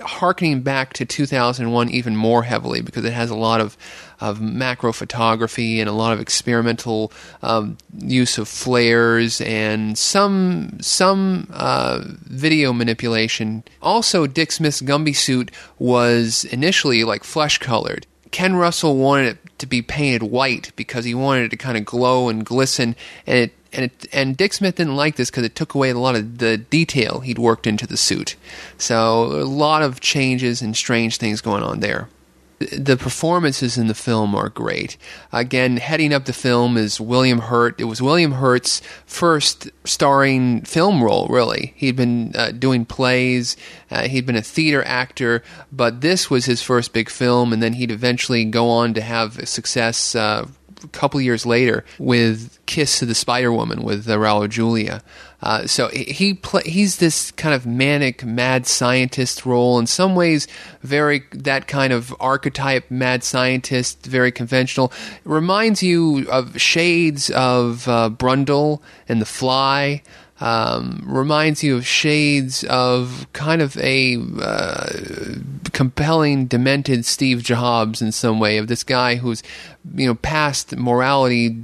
harkening 0.00 0.62
back 0.62 0.92
to 0.94 1.04
2001 1.06 1.88
even 1.90 2.16
more 2.16 2.42
heavily 2.42 2.82
because 2.82 3.04
it 3.04 3.12
has 3.12 3.30
a 3.30 3.36
lot 3.36 3.60
of 3.60 3.76
of 4.22 4.40
macro 4.40 4.92
photography 4.92 5.80
and 5.80 5.88
a 5.88 5.92
lot 5.92 6.12
of 6.12 6.20
experimental 6.20 7.12
um, 7.42 7.76
use 7.98 8.38
of 8.38 8.46
flares 8.46 9.40
and 9.40 9.98
some 9.98 10.78
some 10.80 11.48
uh, 11.52 12.00
video 12.04 12.72
manipulation. 12.72 13.64
Also, 13.82 14.28
Dick 14.28 14.52
Smith's 14.52 14.80
Gumby 14.80 15.14
suit 15.14 15.50
was 15.80 16.44
initially 16.44 17.02
like 17.02 17.24
flesh 17.24 17.58
colored. 17.58 18.06
Ken 18.30 18.54
Russell 18.54 18.96
wanted 18.96 19.26
it 19.26 19.58
to 19.58 19.66
be 19.66 19.82
painted 19.82 20.22
white 20.22 20.70
because 20.76 21.04
he 21.04 21.14
wanted 21.14 21.46
it 21.46 21.50
to 21.50 21.56
kind 21.56 21.76
of 21.76 21.84
glow 21.84 22.28
and 22.28 22.46
glisten, 22.46 22.94
and 23.26 23.38
it 23.38 23.52
and 23.72 23.86
it, 23.86 24.06
and 24.12 24.36
Dick 24.36 24.52
Smith 24.52 24.76
didn't 24.76 24.96
like 24.96 25.16
this 25.16 25.30
because 25.30 25.44
it 25.44 25.56
took 25.56 25.74
away 25.74 25.90
a 25.90 25.98
lot 25.98 26.14
of 26.14 26.38
the 26.38 26.58
detail 26.58 27.20
he'd 27.20 27.38
worked 27.38 27.66
into 27.66 27.88
the 27.88 27.96
suit. 27.96 28.36
So 28.78 29.24
a 29.24 29.42
lot 29.44 29.82
of 29.82 29.98
changes 30.00 30.62
and 30.62 30.76
strange 30.76 31.16
things 31.16 31.40
going 31.40 31.64
on 31.64 31.80
there. 31.80 32.08
The 32.66 32.96
performances 32.96 33.78
in 33.78 33.86
the 33.86 33.94
film 33.94 34.34
are 34.34 34.48
great. 34.48 34.96
Again, 35.32 35.76
heading 35.76 36.12
up 36.12 36.24
the 36.24 36.32
film 36.32 36.76
is 36.76 37.00
William 37.00 37.40
Hurt. 37.40 37.80
It 37.80 37.84
was 37.84 38.02
William 38.02 38.32
Hurt's 38.32 38.80
first 39.06 39.70
starring 39.84 40.62
film 40.62 41.02
role, 41.02 41.26
really. 41.28 41.72
He'd 41.76 41.96
been 41.96 42.32
uh, 42.34 42.52
doing 42.52 42.84
plays, 42.84 43.56
uh, 43.90 44.02
he'd 44.08 44.26
been 44.26 44.36
a 44.36 44.42
theater 44.42 44.82
actor, 44.84 45.42
but 45.70 46.00
this 46.00 46.30
was 46.30 46.44
his 46.44 46.62
first 46.62 46.92
big 46.92 47.08
film, 47.08 47.52
and 47.52 47.62
then 47.62 47.74
he'd 47.74 47.90
eventually 47.90 48.44
go 48.44 48.68
on 48.68 48.94
to 48.94 49.00
have 49.00 49.48
success. 49.48 50.14
Uh, 50.14 50.46
couple 50.88 51.20
years 51.20 51.46
later, 51.46 51.84
with 51.98 52.58
Kiss 52.66 52.98
to 52.98 53.06
the 53.06 53.14
Spider 53.14 53.52
Woman 53.52 53.82
with 53.82 54.08
uh, 54.08 54.16
Raul 54.16 54.48
Julia. 54.48 55.02
Uh, 55.42 55.66
so 55.66 55.88
he 55.88 56.38
he's 56.64 56.98
this 56.98 57.32
kind 57.32 57.54
of 57.54 57.66
manic 57.66 58.24
mad 58.24 58.66
scientist 58.66 59.44
role. 59.44 59.78
In 59.78 59.86
some 59.86 60.14
ways 60.14 60.46
very 60.82 61.24
that 61.32 61.66
kind 61.66 61.92
of 61.92 62.14
archetype 62.20 62.90
mad 62.90 63.24
scientist 63.24 64.06
very 64.06 64.30
conventional. 64.30 64.92
It 65.16 65.20
reminds 65.24 65.82
you 65.82 66.28
of 66.30 66.60
shades 66.60 67.28
of 67.30 67.88
uh, 67.88 68.10
Brundle 68.10 68.80
and 69.08 69.20
The 69.20 69.26
Fly 69.26 70.02
um, 70.42 71.04
reminds 71.06 71.62
you 71.62 71.76
of 71.76 71.86
shades 71.86 72.64
of 72.64 73.28
kind 73.32 73.62
of 73.62 73.76
a 73.76 74.16
uh, 74.40 74.90
compelling, 75.72 76.46
demented 76.46 77.04
Steve 77.04 77.44
Jobs 77.44 78.02
in 78.02 78.10
some 78.10 78.40
way, 78.40 78.58
of 78.58 78.66
this 78.66 78.82
guy 78.82 79.14
who's, 79.14 79.44
you 79.94 80.04
know, 80.04 80.16
past 80.16 80.76
morality, 80.76 81.56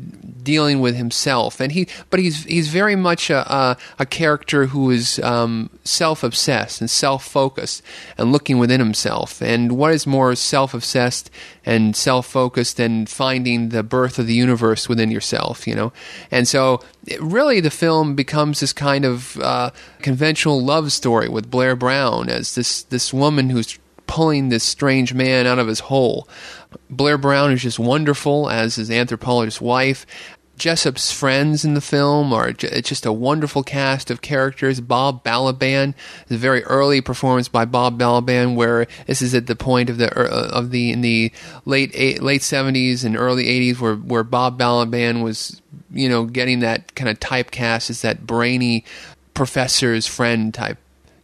dealing 0.49 0.81
with 0.81 0.97
himself, 0.97 1.61
and 1.61 1.73
he, 1.73 1.87
but 2.11 2.19
he's 2.21 2.45
he's 2.45 2.69
very 2.69 2.97
much 2.97 3.31
a 3.31 3.41
a, 3.61 3.77
a 3.99 4.07
character 4.07 4.67
who 4.73 4.91
is 4.91 5.19
um, 5.21 5.69
self-obsessed 5.85 6.81
and 6.81 6.91
self-focused 6.91 7.83
and 8.17 8.33
looking 8.33 8.59
within 8.59 8.81
himself. 8.81 9.43
And 9.43 9.73
what 9.73 9.93
is 9.93 10.07
more 10.07 10.35
self-obsessed 10.35 11.31
and 11.65 11.95
self-focused 11.95 12.77
than 12.77 13.07
finding 13.07 13.69
the 13.69 13.83
birth 13.83 14.19
of 14.19 14.27
the 14.27 14.41
universe 14.45 14.89
within 14.89 15.11
yourself? 15.11 15.67
You 15.67 15.75
know, 15.75 15.93
and 16.31 16.49
so 16.49 16.81
it, 17.07 17.21
really 17.21 17.61
the 17.61 17.71
film 17.71 18.15
becomes 18.15 18.61
this 18.61 18.73
kind 18.73 19.05
of 19.05 19.37
uh, 19.37 19.71
conventional 20.01 20.65
love 20.65 20.93
story 20.93 21.29
with 21.29 21.51
Blair 21.51 21.77
Brown 21.77 22.29
as 22.31 22.55
this 22.55 22.85
this 22.89 23.13
woman 23.13 23.51
who's 23.51 23.79
pulling 24.09 24.49
this 24.49 24.65
strange 24.65 25.13
man 25.13 25.47
out 25.47 25.59
of 25.59 25.69
his 25.69 25.81
hole. 25.81 26.27
Blair 26.89 27.19
Brown 27.19 27.53
is 27.53 27.63
just 27.63 27.79
wonderful 27.79 28.49
as 28.49 28.77
his 28.77 28.91
anthropologist 28.91 29.61
wife. 29.61 30.07
Jessup's 30.59 31.13
friends 31.13 31.65
in 31.65 31.75
the 31.75 31.81
film 31.81 32.33
are 32.33 32.49
it's 32.49 32.89
just 32.89 33.07
a 33.07 33.13
wonderful 33.13 33.63
cast 33.63 34.11
of 34.11 34.21
characters. 34.21 34.81
Bob 34.81 35.23
Balaban, 35.25 35.95
the 36.27 36.37
very 36.37 36.65
early 36.65 37.01
performance 37.01 37.49
by 37.49 37.65
Bob 37.65 37.99
Balaban, 37.99 38.57
where 38.57 38.87
this 39.07 39.23
is 39.23 39.35
at 39.35 39.47
the 39.47 39.57
point 39.57 39.89
of 39.89 39.99
the 39.99 40.13
uh, 40.13 40.49
of 40.49 40.71
the 40.71 40.91
in 40.91 41.01
the 41.01 41.33
late 41.65 41.93
eight, 41.95 42.23
late 42.23 42.43
seventies 42.43 43.05
and 43.05 43.17
early 43.17 43.49
eighties, 43.49 43.81
where 43.81 43.95
where 43.95 44.25
Bob 44.25 44.59
Balaban 44.59 45.23
was 45.23 45.63
you 45.91 46.09
know 46.09 46.25
getting 46.25 46.59
that 46.61 46.95
kind 46.95 47.09
of 47.09 47.21
typecast 47.21 47.89
as 47.89 48.03
that 48.03 48.27
brainy 48.27 48.85
professor's 49.35 50.07
friend 50.07 50.53
type 50.53 50.79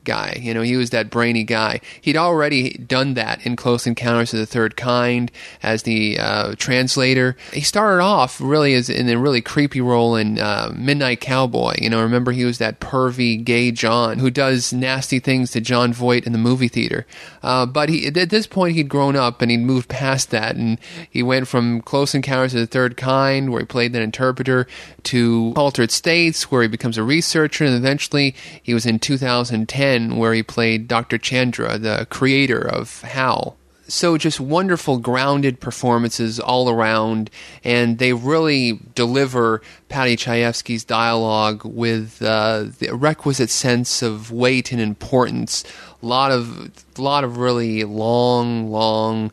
guy. 0.04 0.38
You 0.40 0.54
know, 0.54 0.62
he 0.62 0.76
was 0.76 0.90
that 0.90 1.10
brainy 1.10 1.44
guy. 1.44 1.80
He'd 2.00 2.16
already 2.16 2.74
done 2.74 3.14
that 3.14 3.44
in 3.44 3.56
Close 3.56 3.86
Encounters 3.86 4.32
of 4.32 4.40
the 4.40 4.46
Third 4.46 4.76
Kind 4.76 5.30
as 5.62 5.82
the 5.82 6.18
uh, 6.18 6.54
translator. 6.56 7.36
He 7.52 7.62
started 7.62 8.02
off 8.02 8.40
really 8.40 8.74
as 8.74 8.88
in 8.88 9.08
a 9.08 9.18
really 9.18 9.40
creepy 9.40 9.80
role 9.80 10.16
in 10.16 10.38
uh, 10.38 10.72
Midnight 10.74 11.20
Cowboy. 11.20 11.74
You 11.80 11.90
know, 11.90 12.02
remember 12.02 12.32
he 12.32 12.44
was 12.44 12.58
that 12.58 12.80
pervy 12.80 13.42
gay 13.42 13.70
John 13.70 14.18
who 14.18 14.30
does 14.30 14.72
nasty 14.72 15.18
things 15.18 15.50
to 15.52 15.60
Jon 15.60 15.92
Voight 15.92 16.26
in 16.26 16.32
the 16.32 16.38
movie 16.38 16.68
theater. 16.68 17.06
Uh, 17.42 17.66
but 17.66 17.88
he, 17.88 18.06
at 18.06 18.30
this 18.30 18.46
point, 18.46 18.74
he'd 18.74 18.88
grown 18.88 19.16
up 19.16 19.42
and 19.42 19.50
he'd 19.50 19.58
moved 19.58 19.88
past 19.88 20.30
that, 20.30 20.56
and 20.56 20.78
he 21.10 21.22
went 21.22 21.48
from 21.48 21.80
Close 21.82 22.14
Encounters 22.14 22.54
of 22.54 22.60
the 22.60 22.66
Third 22.66 22.96
Kind, 22.96 23.50
where 23.50 23.60
he 23.60 23.66
played 23.66 23.94
an 23.94 24.02
interpreter, 24.02 24.66
to 25.04 25.52
Altered 25.56 25.90
States, 25.90 26.50
where 26.50 26.62
he 26.62 26.68
becomes 26.68 26.98
a 26.98 27.02
researcher, 27.02 27.64
and 27.64 27.74
eventually 27.74 28.34
he 28.62 28.74
was 28.74 28.86
in 28.86 28.98
2010, 28.98 29.93
where 30.02 30.34
he 30.34 30.42
played 30.42 30.88
Dr. 30.88 31.18
Chandra, 31.18 31.78
the 31.78 32.06
creator 32.10 32.60
of 32.60 33.02
HAL. 33.02 33.56
So 33.86 34.16
just 34.16 34.40
wonderful, 34.40 34.96
grounded 34.96 35.60
performances 35.60 36.40
all 36.40 36.70
around, 36.70 37.28
and 37.62 37.98
they 37.98 38.14
really 38.14 38.80
deliver 38.94 39.60
Paddy 39.90 40.16
Chayefsky's 40.16 40.84
dialogue 40.84 41.66
with 41.66 42.22
uh, 42.22 42.66
the 42.78 42.92
requisite 42.94 43.50
sense 43.50 44.00
of 44.00 44.30
weight 44.32 44.72
and 44.72 44.80
importance. 44.80 45.64
A 46.02 46.06
lot 46.06 46.30
of, 46.32 46.70
lot 46.98 47.24
of 47.24 47.36
really 47.36 47.84
long, 47.84 48.70
long, 48.70 49.30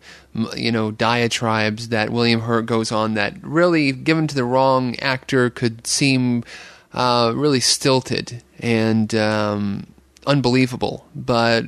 you 0.57 0.71
know, 0.71 0.91
diatribes 0.91 1.87
that 1.87 2.09
William 2.09 2.41
Hurt 2.41 2.65
goes 2.65 2.91
on 2.91 3.13
that 3.13 3.41
really, 3.41 3.93
given 3.93 4.27
to 4.27 4.35
the 4.35 4.43
wrong 4.43 4.99
actor, 4.99 5.49
could 5.49 5.87
seem 5.87 6.43
uh, 6.93 7.31
really 7.33 7.61
stilted 7.61 8.43
and 8.59 9.15
um, 9.15 9.87
unbelievable. 10.25 11.05
But 11.15 11.65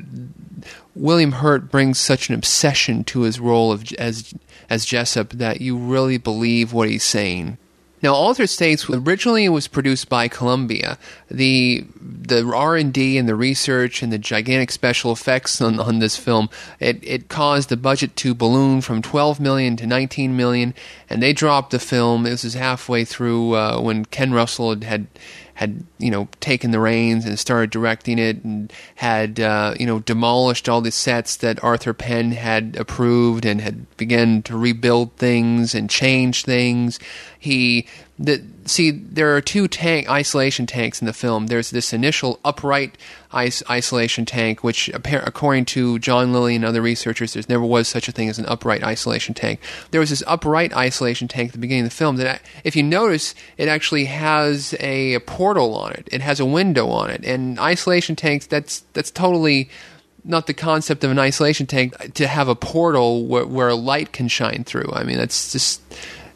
William 0.96 1.34
Hurt 1.34 1.72
brings 1.72 1.98
such 1.98 2.30
an 2.30 2.36
obsession 2.36 3.04
to 3.06 3.22
his 3.22 3.40
role 3.40 3.72
of, 3.72 3.92
as 3.94 4.34
as 4.70 4.86
Jessup 4.86 5.32
that 5.32 5.62
you 5.62 5.78
really 5.78 6.18
believe 6.18 6.74
what 6.74 6.90
he's 6.90 7.04
saying. 7.04 7.58
Now, 8.04 8.14
Altered 8.14 8.50
States 8.50 8.90
originally 8.90 9.46
it 9.46 9.50
was 9.50 9.70
produced 9.70 10.10
by 10.10 10.28
Columbia. 10.28 10.98
The 11.32 11.86
the 12.02 12.46
R 12.46 12.76
and 12.76 12.94
D 12.94 13.18
and 13.18 13.30
the 13.30 13.36
research 13.36 14.04
and 14.04 14.12
the 14.12 14.18
gigantic 14.18 14.72
special 14.72 15.14
effects 15.14 15.62
on, 15.62 15.80
on 15.80 16.00
this 16.00 16.18
film 16.18 16.50
it, 16.82 17.00
it 17.02 17.30
caused 17.30 17.70
the 17.70 17.78
budget 17.78 18.18
to 18.18 18.36
balloon 18.36 18.82
from 18.82 19.02
12 19.02 19.40
million 19.40 19.78
to 19.78 19.88
19 19.88 20.36
million, 20.36 20.74
and 21.10 21.24
they 21.24 21.32
dropped 21.32 21.72
the 21.72 21.80
film. 21.80 22.24
This 22.24 22.44
is 22.44 22.56
halfway 22.56 23.06
through 23.06 23.56
uh, 23.56 23.80
when 23.80 24.04
Ken 24.04 24.34
Russell 24.34 24.72
had, 24.72 24.84
had 24.84 25.08
had 25.56 25.84
you 26.00 26.10
know 26.10 26.28
taken 26.40 26.72
the 26.72 26.80
reins 26.80 27.26
and 27.26 27.38
started 27.38 27.70
directing 27.70 28.18
it 28.20 28.44
and 28.44 28.72
had 28.96 29.40
uh, 29.40 29.76
you 29.80 29.86
know 29.86 30.00
demolished 30.00 30.68
all 30.68 30.82
the 30.82 30.92
sets 30.92 31.36
that 31.38 31.64
Arthur 31.64 31.94
Penn 31.94 32.32
had 32.32 32.76
approved 32.76 33.46
and 33.46 33.62
had 33.62 33.96
begun 33.98 34.42
to 34.44 34.58
rebuild 34.58 35.16
things 35.18 35.76
and 35.76 35.90
change 35.90 36.44
things. 36.44 37.00
He 37.40 37.88
the 38.24 38.42
see 38.66 38.90
there 38.92 39.36
are 39.36 39.42
two 39.42 39.68
tank 39.68 40.10
isolation 40.10 40.66
tanks 40.66 41.02
in 41.02 41.06
the 41.06 41.14
film. 41.14 41.48
There's 41.48 41.72
this 41.72 41.92
initial 41.92 42.40
upright 42.46 42.98
isolation 43.34 44.26
tank, 44.26 44.64
which 44.64 44.90
according 44.94 45.66
to 45.66 46.00
John 46.00 46.32
Lilly 46.32 46.56
and 46.56 46.64
other 46.64 46.82
researchers, 46.82 47.34
there 47.34 47.44
never 47.50 47.66
was 47.66 47.90
such 47.90 48.08
a 48.08 48.14
thing 48.14 48.30
as 48.30 48.40
an 48.40 48.46
upright 48.46 48.82
isolation 48.82 49.34
tank. 49.34 49.60
There 49.92 50.00
was 50.00 50.10
this 50.10 50.24
upright 50.26 50.74
isolation 50.74 51.28
tank 51.28 51.50
at 51.50 51.54
the 51.54 51.60
beginning 51.60 51.84
of 51.84 51.90
the 51.90 51.96
film 51.96 52.16
that, 52.16 52.42
if 52.64 52.78
you 52.78 52.84
notice, 52.84 53.36
it 53.58 53.68
actually 53.68 54.06
has 54.06 54.74
a, 54.80 55.16
a 55.16 55.20
portal 55.20 55.76
on 55.76 55.92
it. 55.92 56.08
It 56.10 56.22
has 56.22 56.40
a 56.40 56.46
window 56.46 56.88
on 56.88 57.10
it, 57.10 57.26
and 57.26 57.60
isolation 57.60 58.16
tanks 58.16 58.46
that's 58.46 58.86
that's 58.94 59.12
totally 59.12 59.70
not 60.24 60.48
the 60.48 60.54
concept 60.54 61.04
of 61.04 61.12
an 61.12 61.20
isolation 61.20 61.68
tank 61.68 62.14
to 62.14 62.28
have 62.28 62.48
a 62.48 62.56
portal 62.56 63.26
where, 63.26 63.46
where 63.46 63.74
light 63.74 64.14
can 64.14 64.30
shine 64.30 64.64
through. 64.64 64.90
I 64.94 65.04
mean, 65.04 65.18
that's 65.18 65.52
just 65.52 65.82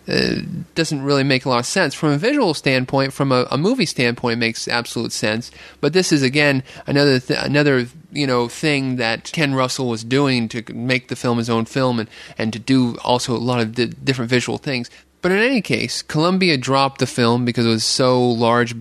uh, 0.07 0.41
doesn't 0.75 1.03
really 1.03 1.23
make 1.23 1.45
a 1.45 1.49
lot 1.49 1.59
of 1.59 1.65
sense 1.65 1.93
from 1.93 2.09
a 2.09 2.17
visual 2.17 2.53
standpoint. 2.53 3.13
From 3.13 3.31
a, 3.31 3.45
a, 3.51 3.57
movie 3.57 3.85
standpoint, 3.85 4.33
it 4.33 4.39
makes 4.39 4.67
absolute 4.67 5.11
sense. 5.11 5.51
But 5.81 5.93
this 5.93 6.11
is 6.11 6.23
again 6.23 6.63
another 6.85 7.19
th- 7.19 7.39
another 7.43 7.87
you 8.11 8.25
know 8.25 8.47
thing 8.47 8.95
that 8.97 9.31
Ken 9.33 9.53
Russell 9.53 9.89
was 9.89 10.03
doing 10.03 10.47
to 10.49 10.63
make 10.73 11.09
the 11.09 11.15
film 11.15 11.37
his 11.37 11.49
own 11.49 11.65
film 11.65 11.99
and 11.99 12.09
and 12.37 12.53
to 12.53 12.59
do 12.59 12.97
also 13.03 13.35
a 13.35 13.37
lot 13.37 13.59
of 13.59 13.75
di- 13.75 13.87
different 13.87 14.29
visual 14.29 14.57
things. 14.57 14.89
But 15.21 15.31
in 15.31 15.39
any 15.39 15.61
case, 15.61 16.01
Columbia 16.03 16.57
dropped 16.57 16.99
the 16.99 17.07
film 17.07 17.43
because 17.43 17.65
it 17.65 17.69
was 17.69 17.83
so 17.83 18.23
large 18.23 18.75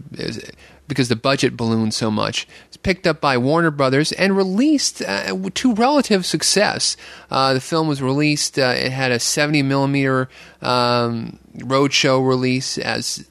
because 0.88 1.08
the 1.08 1.16
budget 1.16 1.56
ballooned 1.56 1.94
so 1.94 2.10
much. 2.10 2.46
It's 2.68 2.76
picked 2.76 3.06
up 3.06 3.20
by 3.20 3.38
Warner 3.38 3.70
Brothers 3.70 4.12
and 4.12 4.36
released 4.36 5.02
uh, 5.02 5.36
to 5.54 5.74
relative 5.74 6.24
success. 6.24 6.96
Uh, 7.30 7.54
the 7.54 7.60
film 7.60 7.88
was 7.88 8.00
released. 8.00 8.58
Uh, 8.58 8.74
it 8.76 8.92
had 8.92 9.12
a 9.12 9.18
70 9.18 9.62
millimeter 9.62 10.28
um, 10.62 11.38
roadshow 11.58 12.26
release 12.26 12.78
as 12.78 13.28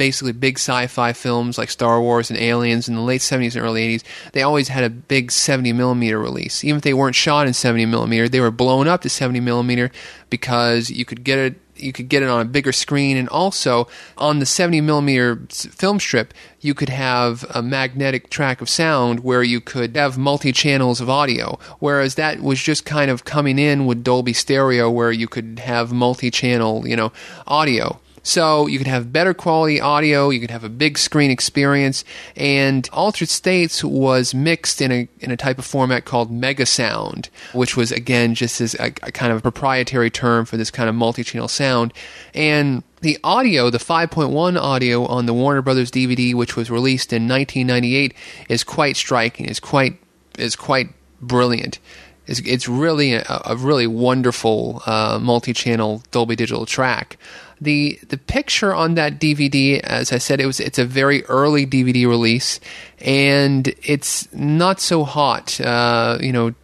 basically 0.00 0.32
big 0.32 0.56
sci-fi 0.56 1.12
films 1.12 1.58
like 1.58 1.68
Star 1.68 2.00
Wars 2.00 2.30
and 2.30 2.38
Aliens 2.38 2.88
in 2.88 2.94
the 2.94 3.02
late 3.02 3.20
70s 3.20 3.54
and 3.54 3.62
early 3.62 3.98
80s, 3.98 4.02
they 4.32 4.40
always 4.40 4.68
had 4.68 4.82
a 4.82 4.88
big 4.88 5.30
70 5.30 5.74
millimeter 5.74 6.18
release. 6.18 6.64
Even 6.64 6.78
if 6.78 6.82
they 6.82 6.94
weren't 6.94 7.14
shot 7.14 7.46
in 7.46 7.52
70 7.52 7.84
millimeter, 7.84 8.26
they 8.26 8.40
were 8.40 8.50
blown 8.50 8.88
up 8.88 9.02
to 9.02 9.10
70 9.10 9.40
millimeter 9.40 9.90
because 10.30 10.88
you 10.88 11.04
could 11.04 11.22
get 11.22 11.38
it 11.38 11.69
you 11.82 11.92
could 11.92 12.08
get 12.08 12.22
it 12.22 12.28
on 12.28 12.40
a 12.40 12.44
bigger 12.44 12.72
screen, 12.72 13.16
and 13.16 13.28
also 13.28 13.88
on 14.18 14.38
the 14.38 14.46
70 14.46 14.80
millimeter 14.80 15.40
film 15.48 16.00
strip, 16.00 16.34
you 16.60 16.74
could 16.74 16.88
have 16.88 17.44
a 17.54 17.62
magnetic 17.62 18.30
track 18.30 18.60
of 18.60 18.68
sound 18.68 19.20
where 19.20 19.42
you 19.42 19.60
could 19.60 19.96
have 19.96 20.18
multi 20.18 20.52
channels 20.52 21.00
of 21.00 21.08
audio. 21.08 21.58
Whereas 21.78 22.14
that 22.16 22.40
was 22.40 22.60
just 22.60 22.84
kind 22.84 23.10
of 23.10 23.24
coming 23.24 23.58
in 23.58 23.86
with 23.86 24.04
Dolby 24.04 24.32
Stereo, 24.32 24.90
where 24.90 25.12
you 25.12 25.28
could 25.28 25.60
have 25.60 25.92
multi 25.92 26.30
channel, 26.30 26.86
you 26.86 26.96
know, 26.96 27.12
audio. 27.46 28.00
So 28.22 28.66
you 28.66 28.78
could 28.78 28.86
have 28.86 29.12
better 29.12 29.32
quality 29.32 29.80
audio, 29.80 30.30
you 30.30 30.40
could 30.40 30.50
have 30.50 30.64
a 30.64 30.68
big 30.68 30.98
screen 30.98 31.30
experience, 31.30 32.04
and 32.36 32.88
Altered 32.92 33.28
States 33.28 33.82
was 33.82 34.34
mixed 34.34 34.82
in 34.82 34.92
a 34.92 35.08
in 35.20 35.30
a 35.30 35.36
type 35.36 35.58
of 35.58 35.64
format 35.64 36.04
called 36.04 36.30
Mega 36.30 36.66
Sound, 36.66 37.30
which 37.52 37.76
was 37.76 37.90
again 37.92 38.34
just 38.34 38.60
as 38.60 38.74
a, 38.74 38.86
a 39.02 39.12
kind 39.12 39.32
of 39.32 39.42
proprietary 39.42 40.10
term 40.10 40.44
for 40.44 40.56
this 40.56 40.70
kind 40.70 40.88
of 40.88 40.94
multi-channel 40.94 41.48
sound. 41.48 41.94
And 42.34 42.82
the 43.00 43.18
audio, 43.24 43.70
the 43.70 43.78
5.1 43.78 44.60
audio 44.60 45.06
on 45.06 45.24
the 45.24 45.32
Warner 45.32 45.62
Brothers 45.62 45.90
DVD, 45.90 46.34
which 46.34 46.56
was 46.56 46.70
released 46.70 47.12
in 47.12 47.26
1998, 47.26 48.14
is 48.50 48.62
quite 48.62 48.96
striking. 48.96 49.46
is 49.46 49.60
quite 49.60 49.98
is 50.38 50.56
quite 50.56 50.90
brilliant. 51.22 51.78
It's, 52.26 52.40
it's 52.40 52.68
really 52.68 53.14
a, 53.14 53.24
a 53.46 53.56
really 53.56 53.86
wonderful 53.86 54.82
uh, 54.86 55.18
multi-channel 55.20 56.02
Dolby 56.10 56.36
Digital 56.36 56.66
track 56.66 57.16
the 57.60 57.98
the 58.08 58.16
picture 58.16 58.74
on 58.74 58.94
that 58.94 59.20
DVD, 59.20 59.80
as 59.80 60.12
I 60.12 60.18
said, 60.18 60.40
it 60.40 60.46
was 60.46 60.60
it's 60.60 60.78
a 60.78 60.84
very 60.84 61.24
early 61.26 61.66
DVD 61.66 62.06
release, 62.06 62.60
and 63.00 63.74
it's 63.82 64.32
not 64.32 64.80
so 64.80 65.04
hot. 65.04 65.60
Uh, 65.60 66.18
you 66.20 66.32
know, 66.32 66.54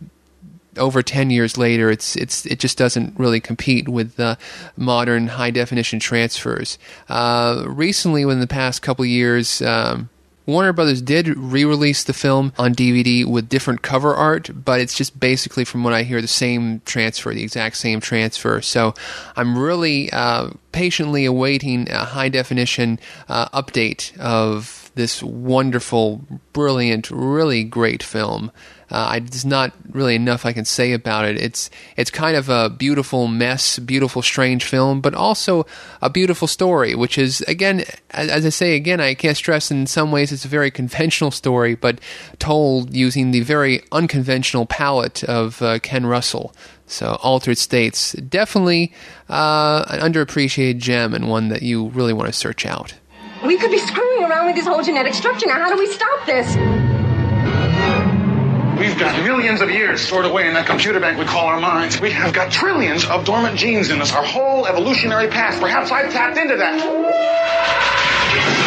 over 0.78 1.02
10 1.02 1.30
years 1.30 1.56
later 1.56 1.90
it's 1.90 2.16
it's 2.16 2.44
it 2.46 2.58
just 2.58 2.78
doesn't 2.78 3.18
really 3.18 3.40
compete 3.40 3.88
with 3.88 4.20
modern 4.76 5.26
high 5.28 5.50
definition 5.50 5.98
transfers 5.98 6.78
uh, 7.08 7.64
recently 7.66 8.24
within 8.24 8.40
the 8.40 8.46
past 8.46 8.82
couple 8.82 9.04
years 9.04 9.62
um, 9.62 10.08
Warner 10.46 10.72
Brothers 10.72 11.02
did 11.02 11.28
re-release 11.28 12.04
the 12.04 12.12
film 12.12 12.52
on 12.56 12.74
DVD 12.74 13.24
with 13.24 13.48
different 13.48 13.82
cover 13.82 14.14
art, 14.14 14.50
but 14.64 14.80
it's 14.80 14.94
just 14.94 15.18
basically, 15.18 15.64
from 15.64 15.82
what 15.82 15.92
I 15.92 16.04
hear, 16.04 16.20
the 16.20 16.28
same 16.28 16.80
transfer, 16.84 17.34
the 17.34 17.42
exact 17.42 17.76
same 17.76 18.00
transfer. 18.00 18.62
So 18.62 18.94
I'm 19.34 19.58
really 19.58 20.10
uh, 20.12 20.50
patiently 20.70 21.24
awaiting 21.24 21.90
a 21.90 22.04
high 22.04 22.28
definition 22.28 23.00
uh, 23.28 23.48
update 23.48 24.16
of 24.18 24.90
this 24.94 25.22
wonderful, 25.22 26.24
brilliant, 26.52 27.10
really 27.10 27.64
great 27.64 28.02
film. 28.02 28.50
Uh, 28.90 29.06
I, 29.10 29.18
there's 29.18 29.44
not 29.44 29.72
really 29.90 30.14
enough 30.14 30.46
I 30.46 30.52
can 30.52 30.64
say 30.64 30.92
about 30.92 31.24
it. 31.24 31.36
It's 31.36 31.70
it's 31.96 32.10
kind 32.10 32.36
of 32.36 32.48
a 32.48 32.70
beautiful 32.70 33.26
mess, 33.26 33.78
beautiful 33.78 34.22
strange 34.22 34.64
film, 34.64 35.00
but 35.00 35.14
also 35.14 35.66
a 36.00 36.08
beautiful 36.08 36.46
story. 36.46 36.94
Which 36.94 37.18
is 37.18 37.40
again, 37.42 37.84
as, 38.10 38.28
as 38.28 38.46
I 38.46 38.50
say 38.50 38.76
again, 38.76 39.00
I 39.00 39.14
can't 39.14 39.36
stress. 39.36 39.70
In 39.70 39.86
some 39.86 40.12
ways, 40.12 40.30
it's 40.30 40.44
a 40.44 40.48
very 40.48 40.70
conventional 40.70 41.30
story, 41.30 41.74
but 41.74 42.00
told 42.38 42.94
using 42.94 43.32
the 43.32 43.40
very 43.40 43.82
unconventional 43.90 44.66
palette 44.66 45.24
of 45.24 45.60
uh, 45.62 45.78
Ken 45.80 46.06
Russell. 46.06 46.54
So, 46.88 47.18
Altered 47.20 47.58
States, 47.58 48.12
definitely 48.12 48.92
uh, 49.28 49.84
an 49.88 50.00
underappreciated 50.00 50.78
gem 50.78 51.14
and 51.14 51.28
one 51.28 51.48
that 51.48 51.62
you 51.62 51.88
really 51.88 52.12
want 52.12 52.28
to 52.28 52.32
search 52.32 52.64
out. 52.64 52.94
We 53.44 53.58
could 53.58 53.72
be 53.72 53.78
screwing 53.78 54.22
around 54.22 54.46
with 54.46 54.54
this 54.54 54.66
whole 54.66 54.82
genetic 54.82 55.14
structure 55.14 55.46
now. 55.46 55.54
How 55.54 55.74
do 55.74 55.78
we 55.78 55.88
stop 55.88 56.26
this? 56.26 56.85
We've 58.96 59.04
got 59.04 59.22
millions 59.24 59.60
of 59.60 59.70
years 59.70 60.00
stored 60.00 60.24
away 60.24 60.48
in 60.48 60.54
that 60.54 60.66
computer 60.66 60.98
bank 60.98 61.18
we 61.18 61.26
call 61.26 61.48
our 61.48 61.60
minds. 61.60 62.00
We 62.00 62.12
have 62.12 62.32
got 62.32 62.50
trillions 62.50 63.04
of 63.04 63.26
dormant 63.26 63.58
genes 63.58 63.90
in 63.90 64.00
us, 64.00 64.14
our 64.14 64.24
whole 64.24 64.66
evolutionary 64.66 65.28
past. 65.28 65.60
Perhaps 65.60 65.90
I've 65.90 66.10
tapped 66.10 66.38
into 66.38 66.56
that. 66.56 68.64